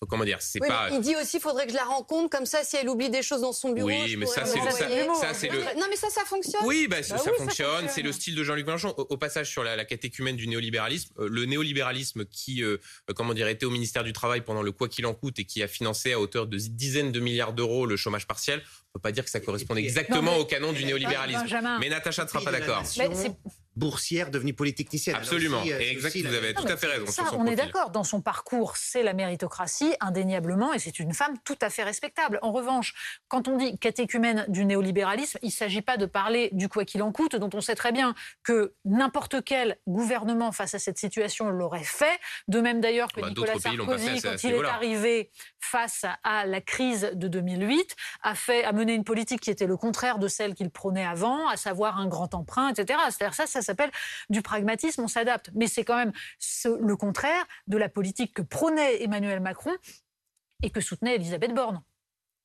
comment 0.08 0.26
dire, 0.26 0.38
c'est 0.42 0.60
pas. 0.60 0.90
Il 0.92 1.02
dit 1.02 1.16
aussi, 1.16 1.38
il 1.38 1.40
faudrait 1.40 1.66
que 1.66 1.72
je 1.72 1.78
la 1.78 1.84
rencontre 1.84 2.30
comme 2.30 2.46
ça. 2.46 2.64
Si 2.64 2.76
elle 2.76 2.90
oublie 2.90 3.10
des 3.10 3.22
choses 3.22 3.42
dans 3.42 3.54
son 3.54 3.72
bureau. 3.72 3.88
Oui, 3.88 4.16
mais 4.18 4.26
ça, 4.26 4.46
c'est 4.46 4.60
le, 4.60 4.72
ça, 5.20 5.34
c'est 5.34 5.50
le. 5.50 5.60
Non, 5.80 5.86
mais 5.90 5.96
ça, 5.96 6.10
ça 6.10 6.22
fonctionne. 6.26 6.62
Oui, 6.66 6.88
bah, 6.90 7.04
ça, 7.04 7.16
bah 7.16 7.32
fonctionne. 7.38 7.88
C'est 7.90 8.02
le 8.02 8.12
style 8.12 8.36
de 8.36 8.44
Jean-Luc 8.44 8.66
Mélenchon. 8.66 8.94
Au, 8.98 9.18
passage, 9.18 9.50
sur 9.50 9.64
la, 9.64 9.76
la 9.76 9.86
catéchumène 9.86 10.36
du 10.36 10.48
néolibéralisme, 10.48 11.14
euh, 11.20 11.28
le 11.30 11.46
néolibéralisme 11.46 12.26
qui, 12.26 12.64
euh, 12.64 12.78
comment 13.16 13.34
dire, 13.34 13.48
était 13.48 13.66
au 13.66 13.72
ministère 13.72 14.04
du 14.04 14.14
Travail 14.14 14.42
pendant 14.42 14.62
le 14.62 14.72
quoi 14.72 14.90
qu'il 14.90 15.06
en 15.06 15.14
coûte 15.14 15.40
et 15.40 15.46
qui 15.46 15.64
a 15.64 15.68
financé 15.68 16.14
à 16.14 16.20
hauteur 16.20 16.48
de 16.48 16.58
dizaines 16.58 17.12
de 17.12 17.20
milliards 17.20 17.54
d'euros 17.54 17.86
le 17.86 17.96
chômage 17.98 18.28
partiel. 18.28 18.62
On 18.90 19.00
peut 19.00 19.02
pas 19.02 19.12
dire 19.12 19.24
que 19.24 19.30
ça 19.32 19.40
correspond 19.40 19.76
exactement 19.76 20.38
au 20.38 20.46
canon 20.46 20.74
du 20.74 20.86
néolibéralisme. 20.86 21.46
Mais 21.80 21.90
Natacha 21.90 22.24
ne 22.26 22.30
sera 22.30 22.42
pas 22.42 22.52
d'accord 22.52 22.84
boursière 23.76 24.30
devenue 24.30 24.54
polytechnicienne. 24.54 25.16
Absolument. 25.16 25.62
Euh, 25.66 25.80
exact, 25.80 26.16
vous 26.16 26.34
avez 26.34 26.54
tout 26.54 26.68
à 26.68 26.78
fait 26.78 26.88
raison. 26.88 27.06
Ça, 27.08 27.24
on 27.34 27.46
est 27.46 27.56
d'accord. 27.56 27.90
Dans 27.90 28.04
son 28.04 28.22
parcours, 28.22 28.78
c'est 28.78 29.04
la 29.04 29.14
méritocratie, 29.14 29.96
indéniablement, 30.00 30.74
et 30.74 30.80
c'est 30.80 31.00
une 31.00 31.14
femme 31.14 31.36
tout 31.44 31.58
à 31.62 31.70
fait 31.70 31.84
respectable. 31.84 32.40
En 32.42 32.52
revanche, 32.52 32.94
quand 33.28 33.48
on 33.48 33.58
dit 33.58 33.78
catéchumène 33.78 34.46
du 34.48 34.66
néolibéralisme, 34.66 35.40
il 35.42 35.48
ne 35.48 35.52
s'agit 35.52 35.82
pas 35.82 35.98
de 35.98 36.06
parler 36.06 36.50
du 36.52 36.70
quoi 36.70 36.86
qu'il 36.86 37.02
en 37.02 37.12
coûte, 37.12 37.36
dont 37.36 37.50
on 37.54 37.62
sait 37.62 37.76
très 37.76 37.92
bien 37.92 38.14
que 38.44 38.74
n'importe 38.86 39.44
quel 39.44 39.78
gouvernement 39.88 40.52
face 40.52 40.76
à 40.76 40.80
cette 40.80 40.98
situation 40.98 41.50
l'aurait 41.50 41.84
fait. 41.84 42.20
De 42.48 42.62
même 42.62 42.82
d'ailleurs 42.82 43.12
que 43.12 43.22
bah, 43.22 43.30
Nicolas 43.30 43.60
Sarkozy, 43.60 44.22
quand 44.22 44.44
il 44.44 44.52
est 44.52 44.66
arrivé 44.66 45.32
face 45.60 46.06
à 46.24 46.46
la 46.46 46.62
crise 46.62 47.12
de 47.14 47.28
2008, 47.28 47.96
a, 48.22 48.36
fait, 48.36 48.64
a 48.64 48.72
mené 48.72 48.94
une 48.94 49.04
politique 49.04 49.42
qui 49.42 49.50
était 49.50 49.66
le 49.66 49.78
contraire 49.78 50.20
de 50.20 50.28
celle 50.28 50.54
qu'il 50.54 50.70
prônait 50.70 51.06
avant, 51.06 51.48
à 51.48 51.58
savoir 51.58 52.00
un 52.00 52.08
grand 52.08 52.34
emprunt, 52.36 52.70
etc. 52.70 53.00
C'est-à-dire 53.10 53.34
ça, 53.34 53.48
ça 53.48 53.63
s'appelle 53.64 53.92
du 54.30 54.42
pragmatisme, 54.42 55.02
on 55.02 55.08
s'adapte. 55.08 55.50
Mais 55.56 55.68
c'est 55.68 55.84
quand 55.84 55.98
même 55.98 56.12
le 56.66 56.96
contraire 56.96 57.46
de 57.68 57.78
la 57.78 57.90
politique 57.90 58.34
que 58.34 58.42
prônait 58.42 59.04
Emmanuel 59.04 59.40
Macron 59.40 59.74
et 60.62 60.70
que 60.70 60.82
soutenait 60.82 61.16
Elisabeth 61.16 61.54
Borne. 61.54 61.82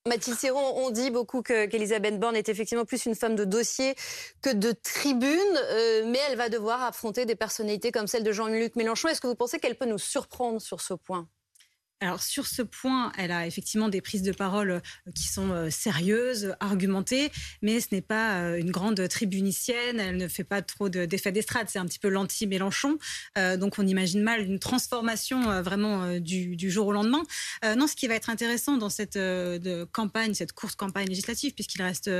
Mathilde 0.06 0.38
Serron, 0.38 0.74
on 0.76 0.90
dit 0.90 1.10
beaucoup 1.10 1.42
qu'Elisabeth 1.42 2.18
Borne 2.18 2.36
est 2.36 2.48
effectivement 2.48 2.84
plus 2.84 3.04
une 3.06 3.14
femme 3.14 3.36
de 3.36 3.44
dossier 3.44 3.94
que 4.42 4.50
de 4.50 4.72
tribune, 4.72 5.38
euh, 5.56 6.04
mais 6.06 6.18
elle 6.28 6.36
va 6.36 6.48
devoir 6.48 6.82
affronter 6.82 7.26
des 7.26 7.36
personnalités 7.36 7.92
comme 7.92 8.06
celle 8.06 8.22
de 8.22 8.32
Jean-Luc 8.32 8.74
Mélenchon. 8.76 9.08
Est-ce 9.08 9.20
que 9.20 9.26
vous 9.26 9.34
pensez 9.34 9.58
qu'elle 9.58 9.76
peut 9.76 9.86
nous 9.86 9.98
surprendre 9.98 10.60
sur 10.60 10.80
ce 10.80 10.94
point? 10.94 11.28
Alors 12.00 12.22
sur 12.22 12.46
ce 12.46 12.62
point, 12.62 13.12
elle 13.18 13.32
a 13.32 13.46
effectivement 13.46 13.88
des 13.88 14.00
prises 14.00 14.22
de 14.22 14.32
parole 14.32 14.70
euh, 14.70 14.80
qui 15.14 15.26
sont 15.26 15.50
euh, 15.50 15.70
sérieuses, 15.70 16.54
argumentées, 16.60 17.32
mais 17.60 17.80
ce 17.80 17.88
n'est 17.92 18.02
pas 18.02 18.42
euh, 18.42 18.58
une 18.58 18.70
grande 18.70 19.08
tribunicienne, 19.08 19.98
elle 19.98 20.16
ne 20.16 20.28
fait 20.28 20.44
pas 20.44 20.62
trop 20.62 20.88
d'effets 20.88 21.32
d'estrade, 21.32 21.68
c'est 21.68 21.78
un 21.78 21.86
petit 21.86 21.98
peu 21.98 22.08
l'anti-Mélenchon, 22.08 22.98
donc 23.58 23.78
on 23.78 23.86
imagine 23.86 24.22
mal 24.22 24.42
une 24.42 24.58
transformation 24.58 25.62
vraiment 25.62 26.18
du, 26.18 26.70
jour 26.70 26.88
au 26.88 26.92
lendemain. 26.92 27.22
non, 27.76 27.86
ce 27.86 27.94
qui 27.94 28.06
va 28.06 28.14
être 28.14 28.30
intéressant 28.30 28.76
dans 28.76 28.88
cette 28.88 29.16
de 29.16 29.84
campagne, 29.84 30.34
cette 30.34 30.52
course 30.52 30.74
campagne 30.74 31.08
législative, 31.08 31.54
puisqu'il 31.54 31.82
reste 31.82 32.10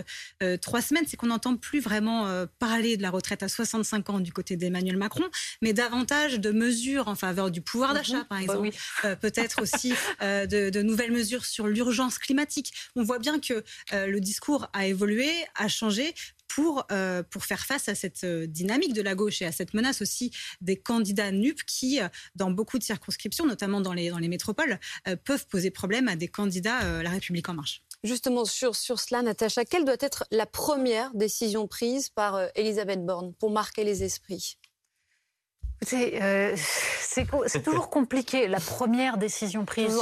trois 0.61 0.83
semaines, 0.83 1.05
c'est 1.07 1.17
qu'on 1.17 1.29
n'entend 1.29 1.57
plus 1.57 1.81
vraiment 1.81 2.47
parler 2.59 2.97
de 2.97 3.03
la 3.03 3.11
retraite 3.11 3.43
à 3.43 3.49
65 3.49 4.11
ans 4.11 4.21
du 4.21 4.33
côté 4.33 4.57
d'Emmanuel 4.57 4.97
Macron, 4.97 5.25
mais 5.63 5.73
davantage 5.73 6.39
de 6.39 6.51
mesures 6.51 7.09
en 7.09 7.15
faveur 7.15 7.51
du 7.51 7.61
pouvoir 7.61 7.95
d'achat, 7.95 8.19
mhm. 8.19 8.25
par 8.25 8.39
bah 8.39 8.43
exemple, 8.43 8.71
peut-être 9.21 9.67
aussi 9.75 9.95
euh, 10.23 10.47
de, 10.47 10.83
nouvelles 10.83 11.13
mesures 11.13 11.45
sur 11.45 11.67
l'urgence 11.67 12.19
climatique. 12.19 12.73
On 12.97 13.03
voit 13.03 13.19
bien 13.19 13.39
que 13.41 13.65
euh, 13.93 14.07
le 14.07 14.21
discours 14.21 14.69
a 14.73 14.87
évolué, 14.87 15.31
a 15.55 15.69
changé 15.69 16.15
pour, 16.47 16.87
euh, 16.91 17.23
pour 17.23 17.45
faire 17.45 17.67
face 17.67 17.89
à 17.89 17.95
cette 17.95 18.25
dynamique 18.25 18.95
de 18.95 19.03
la 19.03 19.15
gauche 19.15 19.43
et 19.43 19.45
à 19.45 19.53
cette 19.53 19.75
menace 19.75 20.01
aussi 20.01 20.31
des 20.61 20.77
candidats 20.77 21.31
NUP 21.31 21.63
qui, 21.67 22.01
dans 22.35 22.51
beaucoup 22.51 22.79
de 22.79 22.85
circonscriptions, 22.85 23.47
notamment 23.47 23.81
dans 23.81 23.93
les, 23.93 24.09
dans 24.09 24.19
les 24.19 24.29
métropoles, 24.29 24.81
peuvent 25.25 25.47
poser 25.47 25.71
problème 25.71 26.09
à 26.09 26.17
des 26.17 26.29
candidats 26.29 27.03
La 27.03 27.11
République 27.11 27.49
en 27.49 27.55
marche. 27.55 27.83
Justement, 28.03 28.45
sur, 28.45 28.77
sur 28.77 28.99
cela, 28.99 29.23
Natacha, 29.23 29.65
quelle 29.65 29.85
doit 29.85 29.97
être 30.01 30.25
la 30.31 30.47
première 30.47 31.13
décision 31.15 31.67
prise 31.67 32.09
par 32.09 32.49
Elisabeth 32.55 33.05
Borne 33.05 33.35
pour 33.35 33.51
marquer 33.51 33.85
les 33.85 34.03
esprits? 34.03 34.57
Euh, 35.93 36.57
c'est 37.01 37.63
toujours 37.63 37.91
compliqué 37.91 38.49
la 38.49 38.61
première 38.61 39.19
décision 39.19 39.65
prise. 39.65 39.97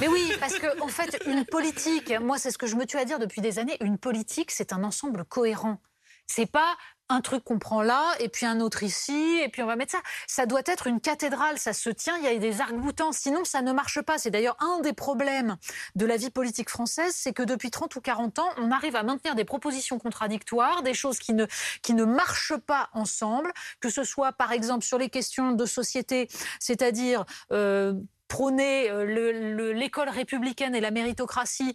Mais 0.00 0.08
oui, 0.08 0.32
parce 0.40 0.58
que 0.58 0.80
en 0.80 0.88
fait, 0.88 1.20
une 1.26 1.44
politique, 1.44 2.12
moi 2.20 2.38
c'est 2.38 2.50
ce 2.50 2.58
que 2.58 2.66
je 2.66 2.76
me 2.76 2.86
tue 2.86 2.98
à 2.98 3.04
dire 3.04 3.18
depuis 3.18 3.40
des 3.40 3.58
années, 3.58 3.76
une 3.80 3.98
politique 3.98 4.50
c'est 4.50 4.72
un 4.72 4.84
ensemble 4.84 5.24
cohérent. 5.24 5.80
C'est 6.26 6.50
pas 6.50 6.76
un 7.08 7.20
truc 7.20 7.44
qu'on 7.44 7.58
prend 7.58 7.82
là, 7.82 8.12
et 8.20 8.28
puis 8.28 8.46
un 8.46 8.60
autre 8.60 8.82
ici, 8.82 9.40
et 9.42 9.48
puis 9.48 9.62
on 9.62 9.66
va 9.66 9.76
mettre 9.76 9.92
ça. 9.92 10.00
Ça 10.26 10.46
doit 10.46 10.62
être 10.66 10.86
une 10.86 11.00
cathédrale, 11.00 11.58
ça 11.58 11.72
se 11.72 11.90
tient, 11.90 12.16
il 12.18 12.24
y 12.24 12.28
a 12.28 12.36
des 12.36 12.60
arcs-boutants, 12.60 13.12
sinon 13.12 13.44
ça 13.44 13.62
ne 13.62 13.72
marche 13.72 14.00
pas. 14.02 14.18
C'est 14.18 14.30
d'ailleurs 14.30 14.56
un 14.60 14.80
des 14.80 14.92
problèmes 14.92 15.56
de 15.94 16.06
la 16.06 16.16
vie 16.16 16.30
politique 16.30 16.70
française, 16.70 17.14
c'est 17.14 17.32
que 17.32 17.42
depuis 17.42 17.70
30 17.70 17.94
ou 17.96 18.00
40 18.00 18.38
ans, 18.38 18.48
on 18.58 18.70
arrive 18.70 18.96
à 18.96 19.02
maintenir 19.02 19.34
des 19.34 19.44
propositions 19.44 19.98
contradictoires, 19.98 20.82
des 20.82 20.94
choses 20.94 21.18
qui 21.18 21.32
ne, 21.32 21.46
qui 21.82 21.94
ne 21.94 22.04
marchent 22.04 22.56
pas 22.56 22.88
ensemble, 22.92 23.52
que 23.80 23.90
ce 23.90 24.04
soit 24.04 24.32
par 24.32 24.52
exemple 24.52 24.84
sur 24.84 24.98
les 24.98 25.10
questions 25.10 25.52
de 25.52 25.66
société, 25.66 26.28
c'est-à-dire... 26.60 27.24
Euh, 27.52 27.94
prôner 28.28 28.90
euh, 28.90 29.72
l'école 29.72 30.10
républicaine 30.10 30.74
et 30.74 30.80
la 30.80 30.90
méritocratie 30.90 31.74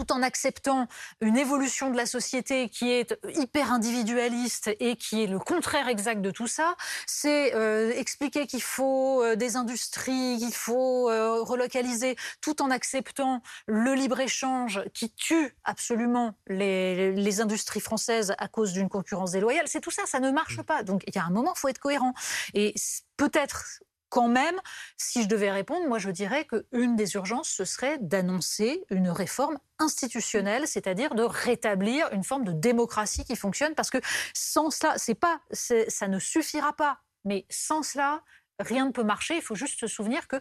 tout 0.00 0.12
en 0.12 0.22
acceptant 0.22 0.88
une 1.20 1.36
évolution 1.36 1.90
de 1.90 1.96
la 1.96 2.06
société 2.06 2.68
qui 2.70 2.90
est 2.90 3.18
hyper 3.34 3.70
individualiste 3.70 4.70
et 4.80 4.96
qui 4.96 5.24
est 5.24 5.26
le 5.26 5.38
contraire 5.38 5.88
exact 5.88 6.22
de 6.22 6.30
tout 6.30 6.46
ça, 6.46 6.74
c'est 7.06 7.54
euh, 7.54 7.92
expliquer 7.94 8.46
qu'il 8.46 8.62
faut 8.62 9.22
euh, 9.22 9.36
des 9.36 9.56
industries, 9.56 10.38
qu'il 10.38 10.54
faut 10.54 11.10
euh, 11.10 11.42
relocaliser, 11.42 12.16
tout 12.40 12.62
en 12.62 12.70
acceptant 12.70 13.42
le 13.66 13.94
libre-échange 13.94 14.82
qui 14.94 15.10
tue 15.12 15.54
absolument 15.64 16.34
les, 16.46 17.12
les, 17.12 17.40
industries 17.40 17.80
françaises 17.80 18.34
à 18.38 18.48
cause 18.48 18.72
d'une 18.72 18.88
concurrence 18.88 19.32
déloyale. 19.32 19.66
C'est 19.66 19.80
tout 19.80 19.90
ça, 19.90 20.02
ça 20.06 20.20
ne 20.20 20.30
marche 20.30 20.62
pas. 20.62 20.82
Donc 20.82 21.02
il 21.06 21.14
y 21.14 21.18
a 21.18 21.24
un 21.24 21.30
moment, 21.30 21.52
il 21.54 21.58
faut 21.58 21.68
être 21.68 21.78
cohérent. 21.78 22.14
Et 22.54 22.74
peut-être 23.16 23.82
quand 24.10 24.28
même, 24.28 24.56
si 24.98 25.22
je 25.22 25.28
devais 25.28 25.50
répondre, 25.50 25.88
moi 25.88 25.98
je 25.98 26.10
dirais 26.10 26.46
qu'une 26.46 26.96
des 26.96 27.14
urgences, 27.14 27.48
ce 27.48 27.64
serait 27.64 27.98
d'annoncer 28.00 28.84
une 28.90 29.08
réforme 29.08 29.58
institutionnelle, 29.78 30.66
c'est-à-dire 30.66 31.14
de 31.14 31.22
rétablir 31.22 32.08
une 32.12 32.24
forme 32.24 32.44
de 32.44 32.52
démocratie 32.52 33.24
qui 33.24 33.36
fonctionne, 33.36 33.74
parce 33.74 33.90
que 33.90 33.98
sans 34.34 34.70
cela, 34.70 34.94
c'est 34.98 35.14
pas, 35.14 35.40
ça 35.52 36.08
ne 36.08 36.18
suffira 36.18 36.74
pas. 36.74 36.98
Mais 37.24 37.46
sans 37.50 37.82
cela, 37.82 38.22
rien 38.58 38.86
ne 38.86 38.92
peut 38.92 39.02
marcher. 39.02 39.36
Il 39.36 39.42
faut 39.42 39.54
juste 39.54 39.78
se 39.78 39.86
souvenir 39.86 40.28
que 40.28 40.36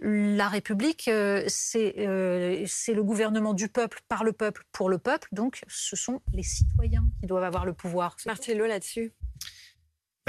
la 0.00 0.48
République, 0.48 1.08
euh, 1.08 1.46
euh, 1.76 2.64
c'est 2.66 2.94
le 2.94 3.02
gouvernement 3.02 3.54
du 3.54 3.68
peuple, 3.68 4.00
par 4.08 4.24
le 4.24 4.32
peuple, 4.32 4.64
pour 4.72 4.88
le 4.88 4.98
peuple. 4.98 5.28
Donc, 5.32 5.62
ce 5.68 5.96
sont 5.96 6.20
les 6.32 6.42
citoyens 6.42 7.04
qui 7.20 7.26
doivent 7.26 7.44
avoir 7.44 7.66
le 7.66 7.72
pouvoir. 7.72 8.16
Marcello 8.26 8.66
là-dessus. 8.66 9.12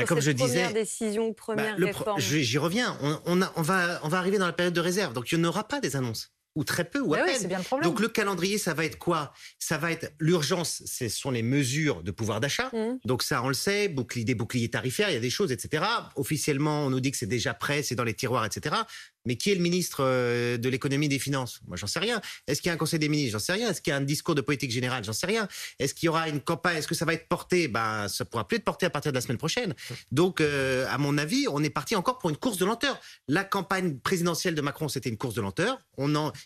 Bah, 0.02 0.08
comme 0.08 0.22
je 0.22 0.32
disais, 0.32 0.64
première 0.64 0.74
décision, 0.74 1.34
première 1.34 1.78
bah, 1.78 1.86
réforme. 1.86 2.20
J'y 2.20 2.58
reviens. 2.58 2.98
On, 3.02 3.42
on, 3.56 3.62
va, 3.62 4.00
on 4.04 4.10
va 4.10 4.18
arriver 4.18 4.38
dans 4.38 4.46
la 4.46 4.54
période 4.54 4.74
de 4.74 4.82
réserve, 4.82 5.14
donc 5.14 5.32
il 5.32 5.40
n'y 5.40 5.48
aura 5.48 5.68
pas 5.68 5.80
des 5.80 5.96
annonces 5.96 6.32
ou 6.56 6.64
très 6.64 6.84
peu 6.84 7.00
ou 7.00 7.14
à 7.14 7.20
bah 7.20 7.26
peine. 7.26 7.48
bien 7.48 7.60
le 7.60 7.84
Donc 7.84 8.00
le 8.00 8.08
calendrier, 8.08 8.58
ça 8.58 8.74
va 8.74 8.84
être 8.84 8.98
quoi? 8.98 9.34
Ça 9.60 9.78
va 9.78 9.92
être 9.92 10.12
l'urgence, 10.20 10.84
ce 10.86 11.08
sont 11.08 11.32
les 11.32 11.44
mesures 11.44 12.04
de 12.04 12.12
pouvoir 12.12 12.40
d'achat. 12.40 12.70
Mmh. 12.74 13.00
Donc 13.06 13.24
ça, 13.24 13.44
on 13.44 13.48
le 13.48 13.54
sait, 13.54 13.88
bouclier, 13.88 14.26
des 14.26 14.36
boucliers 14.36 14.70
tarifaires, 14.70 15.10
il 15.10 15.14
y 15.14 15.18
a 15.18 15.22
des 15.22 15.30
choses, 15.30 15.52
etc. 15.52 15.86
Officiellement, 16.16 16.86
on 16.86 16.90
nous 16.90 17.00
dit 17.00 17.12
que 17.12 17.18
c'est 17.18 17.28
déjà 17.28 17.54
prêt, 17.54 17.84
c'est 17.84 17.96
dans 17.96 18.04
les 18.04 18.14
tiroirs, 18.14 18.46
etc. 18.46 18.76
Mais 19.30 19.36
qui 19.36 19.52
est 19.52 19.54
le 19.54 19.62
ministre 19.62 20.00
euh, 20.02 20.58
de 20.58 20.70
l'économie 20.70 21.06
et 21.06 21.10
des 21.10 21.20
finances? 21.20 21.60
Moi, 21.68 21.78
j'en 21.78 21.86
sais 21.86 22.00
rien. 22.00 22.20
Est-ce 22.48 22.64
qu'il 22.64 22.70
y 22.70 22.72
a 22.72 22.74
un 22.74 22.78
conseil 22.78 22.98
des 22.98 23.10
ministres? 23.10 23.34
J'en 23.34 23.46
sais 23.46 23.54
rien. 23.54 23.70
Est-ce 23.70 23.80
qu'il 23.80 23.92
y 23.92 23.94
a 23.94 23.98
un 23.98 24.02
discours 24.02 24.34
de 24.34 24.42
politique 24.42 24.72
générale? 24.72 25.04
J'en 25.04 25.14
sais 25.14 25.28
rien. 25.28 25.48
Est-ce 25.78 25.94
qu'il 25.94 26.08
y 26.08 26.10
aura 26.10 26.28
une 26.30 26.42
campagne? 26.42 26.78
Est-ce 26.78 26.88
que 26.88 26.96
ça 26.96 27.06
va 27.06 27.14
être 27.14 27.28
porté? 27.28 27.68
Ben, 27.68 28.08
ça 28.08 28.26
pourra 28.26 28.48
plus 28.48 28.58
être 28.58 28.64
porté 28.64 28.88
à 28.88 28.90
partir 28.90 29.12
de 29.12 29.18
la 29.18 29.22
semaine 29.22 29.38
prochaine. 29.38 29.76
Donc, 30.12 30.42
euh, 30.42 30.88
à 30.90 30.98
mon 30.98 31.20
avis, 31.20 31.46
on 31.48 31.64
est 31.64 31.70
parti 31.70 31.96
encore 31.96 32.18
pour 32.18 32.32
une 32.32 32.38
course 32.38 32.58
de 32.58 32.66
lenteur. 32.66 33.00
La 33.28 33.44
campagne 33.44 34.00
présidentielle 34.00 34.56
de 34.56 34.62
Macron, 34.62 34.90
c'était 34.90 35.10
une 35.10 35.18
course 35.18 35.36
de 35.36 35.42
lenteur. 35.42 35.80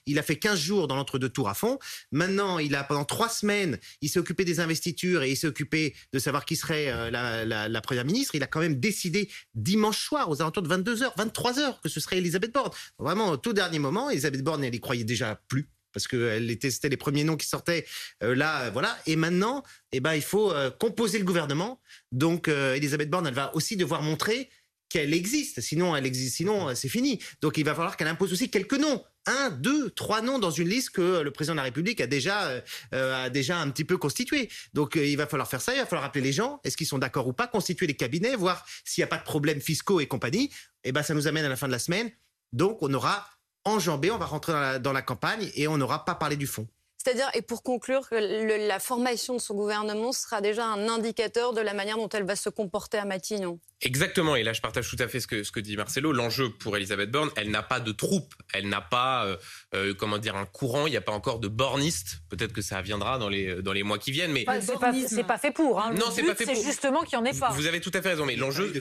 Il 0.06 0.20
a 0.20 0.24
fait 0.24 0.36
15 0.36 0.60
jours 0.60 0.90
dans 0.90 0.98
l'entre-deux 0.98 1.30
tours 1.30 1.48
à 1.48 1.54
fond. 1.54 1.80
Maintenant, 2.12 2.60
il 2.60 2.76
a 2.76 2.84
pendant 2.84 3.06
trois 3.06 3.30
semaines, 3.30 3.80
il 4.02 4.10
s'est 4.10 4.20
occupé 4.20 4.44
des 4.44 4.60
investitures 4.60 5.24
et 5.24 5.32
il 5.32 5.38
s'est 5.38 5.48
occupé 5.48 5.96
de 6.12 6.20
savoir 6.20 6.44
qui 6.44 6.58
serait 6.58 6.88
euh, 6.90 7.10
la 7.10 7.82
première 7.82 8.04
ministre. 8.04 8.36
Il 8.36 8.44
a 8.44 8.48
quand 8.48 8.60
même 8.60 8.78
décidé 8.82 9.30
dimanche 9.56 10.04
soir, 10.04 10.30
aux 10.30 10.42
alentours 10.42 10.64
de 10.64 10.70
22h, 10.70 11.16
23h, 11.16 11.82
que 11.82 11.88
ce 11.88 12.02
serait 12.02 12.18
Elisabeth 12.18 12.52
Borne. 12.52 12.72
Vraiment, 13.00 13.30
au 13.30 13.38
tout 13.38 13.54
dernier 13.54 13.80
moment, 13.80 14.10
Elisabeth 14.10 14.44
Borne, 14.44 14.64
elle 14.64 14.76
y 14.76 14.80
croyait 14.80 15.04
déjà 15.04 15.40
plus 15.48 15.70
parce 15.94 16.08
que 16.08 16.40
c'était 16.70 16.90
les 16.90 16.98
premiers 16.98 17.24
noms 17.24 17.38
qui 17.38 17.48
sortaient 17.48 17.86
euh, 18.24 18.36
là, 18.36 18.64
euh, 18.64 18.70
voilà. 18.72 18.98
Et 19.06 19.16
maintenant, 19.16 19.64
eh 19.92 20.00
ben, 20.00 20.16
il 20.16 20.22
faut 20.22 20.52
euh, 20.52 20.72
composer 20.72 21.20
le 21.20 21.26
gouvernement. 21.26 21.80
Donc, 22.12 22.48
euh, 22.48 22.74
Elisabeth 22.74 23.10
Borne, 23.10 23.28
elle 23.28 23.34
va 23.34 23.56
aussi 23.56 23.78
devoir 23.78 24.02
montrer 24.02 24.50
qu'elle 24.90 25.14
existe. 25.14 25.62
Sinon, 25.62 25.96
elle 25.96 26.06
existe. 26.06 26.36
Sinon, 26.36 26.76
c'est 26.76 26.90
fini. 26.90 27.20
Donc, 27.42 27.58
il 27.58 27.64
va 27.64 27.74
falloir 27.74 27.96
qu'elle 27.96 28.08
impose 28.08 28.34
aussi 28.34 28.50
quelques 28.50 28.74
noms. 28.78 29.04
Un, 29.26 29.52
deux, 29.52 29.90
trois 29.92 30.22
noms 30.22 30.38
dans 30.38 30.52
une 30.52 30.68
liste 30.68 30.90
que 30.90 31.22
le 31.22 31.32
président 31.32 31.54
de 31.54 31.58
la 31.58 31.64
République 31.64 32.02
a 32.02 32.08
déjà, 32.08 32.62
a 32.92 33.30
déjà 33.30 33.58
un 33.58 33.72
petit 33.72 33.86
peu 33.86 33.98
constituée. 33.98 34.52
Donc, 34.74 34.96
il 34.96 35.16
va 35.16 35.26
falloir 35.26 35.50
faire 35.50 35.62
ça. 35.62 35.74
Il 35.74 35.80
va 35.80 35.88
falloir 35.88 36.04
appeler 36.04 36.24
les 36.24 36.34
gens. 36.34 36.60
Est-ce 36.64 36.78
qu'ils 36.78 36.86
sont 36.86 37.00
d'accord 37.00 37.26
ou 37.28 37.34
pas? 37.34 37.48
Constituer 37.48 37.88
les 37.88 37.96
cabinets, 37.96 38.36
voir 38.36 38.68
s'il 38.84 39.02
n'y 39.02 39.06
a 39.06 39.08
pas 39.08 39.18
de 39.18 39.24
problèmes 39.24 39.62
fiscaux 39.62 40.00
et 40.00 40.06
compagnie. 40.06 40.52
Et 40.84 40.92
ben, 40.92 41.02
ça 41.02 41.16
nous 41.16 41.26
amène 41.26 41.46
à 41.46 41.50
la 41.50 41.56
fin 41.56 41.68
de 41.68 41.72
la 41.72 41.80
semaine. 41.80 42.12
Donc, 42.54 42.78
on 42.82 42.94
aura 42.94 43.28
enjambé, 43.66 44.12
on 44.12 44.18
va 44.18 44.26
rentrer 44.26 44.54
dans 44.54 44.60
la, 44.62 44.80
dans 44.80 44.94
la 44.94 45.02
campagne 45.02 45.52
et 45.56 45.68
on 45.68 45.78
n'aura 45.78 46.06
pas 46.06 46.16
parlé 46.16 46.36
du 46.38 46.48
fond. 46.48 46.68
C'est-à-dire, 46.98 47.30
et 47.34 47.42
pour 47.42 47.64
conclure, 47.64 48.08
que 48.08 48.16
le- 48.16 48.66
la 48.66 48.80
formation 48.80 49.34
de 49.34 49.40
son 49.42 49.56
gouvernement 49.56 50.14
sera 50.14 50.40
déjà 50.40 50.66
un 50.66 50.88
indicateur 50.88 51.52
de 51.52 51.60
la 51.60 51.74
manière 51.74 51.98
dont 51.98 52.08
elle 52.08 52.24
va 52.24 52.38
se 52.38 52.48
comporter 52.48 52.98
à 52.98 53.04
Matignon. 53.04 53.60
Exactement, 53.82 54.38
et 54.38 54.44
là 54.44 54.54
je 54.54 54.62
partage 54.62 54.90
tout 54.90 54.96
à 55.00 55.10
fait 55.10 55.20
ce 55.20 55.28
que, 55.28 55.44
ce 55.44 55.52
que 55.52 55.60
dit 55.60 55.76
Marcelo. 55.76 56.14
L'enjeu 56.14 56.50
pour 56.50 56.78
Elisabeth 56.78 57.12
Borne, 57.12 57.30
elle 57.36 57.52
n'a 57.52 57.62
pas 57.62 57.82
de 57.82 57.92
troupe, 57.92 58.34
elle 58.54 58.70
n'a 58.70 58.80
pas, 58.80 59.26
euh, 59.26 59.36
euh, 59.76 59.94
comment 59.94 60.18
dire, 60.18 60.38
un 60.38 60.46
courant, 60.46 60.88
il 60.88 60.92
n'y 60.92 60.96
a 60.98 61.02
pas 61.02 61.12
encore 61.12 61.40
de 61.40 61.50
bornistes. 61.50 62.20
Peut-être 62.30 62.54
que 62.54 62.62
ça 62.62 62.82
viendra 62.82 63.18
dans 63.18 63.28
les, 63.28 63.62
dans 63.62 63.74
les 63.74 63.84
mois 63.84 63.98
qui 64.00 64.12
viennent, 64.14 64.32
mais 64.32 64.46
c'est 64.62 64.80
pas, 64.80 64.94
c'est 65.06 65.24
pas 65.26 65.38
fait 65.38 65.52
pour. 65.52 65.82
Hein. 65.82 65.94
Non, 65.96 66.06
c'est 66.10 66.24
pas 66.24 66.36
fait 66.36 66.46
pour. 66.46 66.56
justement 66.56 67.02
qu'il 67.02 67.20
n'y 67.20 67.28
en 67.28 67.30
ait 67.30 67.38
pas. 67.38 67.50
Vous 67.52 67.66
avez 67.68 67.82
tout 67.82 67.92
à 67.94 68.02
fait 68.02 68.12
raison, 68.12 68.26
mais 68.26 68.38
l'enjeu, 68.38 68.72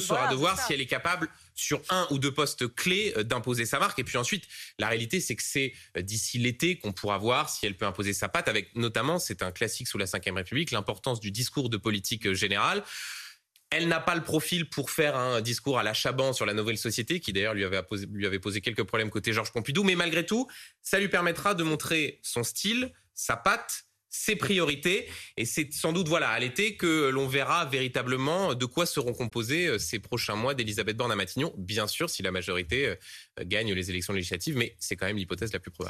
sera 0.00 0.20
Voilà, 0.20 0.30
de 0.30 0.36
voir 0.36 0.54
c'est 0.56 0.60
ça. 0.62 0.66
si 0.68 0.72
elle 0.72 0.80
est 0.80 0.86
capable 0.86 1.28
sur 1.54 1.80
un 1.88 2.06
ou 2.10 2.18
deux 2.18 2.32
postes 2.32 2.72
clés 2.74 3.12
euh, 3.16 3.22
d'imposer 3.22 3.64
sa 3.66 3.78
marque. 3.78 3.98
Et 3.98 4.04
puis 4.04 4.18
ensuite, 4.18 4.44
la 4.78 4.88
réalité, 4.88 5.20
c'est 5.20 5.36
que 5.36 5.42
c'est 5.42 5.72
euh, 5.96 6.02
d'ici 6.02 6.38
l'été 6.38 6.78
qu'on 6.78 6.92
pourra 6.92 7.18
voir 7.18 7.48
si 7.48 7.66
elle 7.66 7.76
peut 7.76 7.86
imposer 7.86 8.12
sa 8.12 8.28
patte, 8.28 8.48
avec 8.48 8.74
notamment, 8.74 9.18
c'est 9.18 9.42
un 9.42 9.52
classique 9.52 9.88
sous 9.88 9.98
la 9.98 10.06
Ve 10.06 10.34
République, 10.34 10.70
l'importance 10.70 11.20
du 11.20 11.30
discours 11.30 11.68
de 11.70 11.76
politique 11.76 12.26
euh, 12.26 12.34
générale. 12.34 12.82
Elle 13.70 13.88
n'a 13.88 14.00
pas 14.00 14.14
le 14.14 14.22
profil 14.22 14.68
pour 14.68 14.90
faire 14.90 15.16
un 15.16 15.40
discours 15.40 15.78
à 15.78 15.82
la 15.82 15.94
Chaban 15.94 16.32
sur 16.32 16.46
la 16.46 16.54
nouvelle 16.54 16.78
société, 16.78 17.18
qui 17.18 17.32
d'ailleurs 17.32 17.54
lui 17.54 17.64
avait 17.64 17.82
lui 18.08 18.24
avait 18.24 18.38
posé 18.38 18.60
quelques 18.60 18.84
problèmes 18.84 19.10
côté 19.10 19.32
Georges 19.32 19.52
Pompidou. 19.52 19.82
Mais 19.82 19.96
malgré 19.96 20.24
tout, 20.24 20.48
ça 20.80 21.00
lui 21.00 21.08
permettra 21.08 21.54
de 21.54 21.64
montrer 21.64 22.20
son 22.22 22.44
style, 22.44 22.92
sa 23.14 23.36
patte, 23.36 23.86
ses 24.14 24.36
priorités. 24.36 25.08
Et 25.36 25.44
c'est 25.44 25.72
sans 25.72 25.92
doute 25.92 26.08
voilà 26.08 26.28
à 26.28 26.38
l'été 26.38 26.76
que 26.76 27.08
l'on 27.08 27.26
verra 27.26 27.64
véritablement 27.64 28.54
de 28.54 28.64
quoi 28.64 28.86
seront 28.86 29.12
composés 29.12 29.66
euh, 29.66 29.78
ces 29.78 29.98
prochains 29.98 30.36
mois 30.36 30.54
d'Elisabeth 30.54 30.96
Borne 30.96 31.10
à 31.10 31.16
Matignon. 31.16 31.52
Bien 31.58 31.88
sûr, 31.88 32.08
si 32.08 32.22
la 32.22 32.30
majorité 32.30 32.86
euh, 32.86 32.94
gagne 33.44 33.72
les 33.74 33.90
élections 33.90 34.12
législatives, 34.12 34.56
mais 34.56 34.76
c'est 34.78 34.94
quand 34.94 35.06
même 35.06 35.16
l'hypothèse 35.16 35.52
la 35.52 35.58
plus 35.58 35.72
probable. 35.72 35.82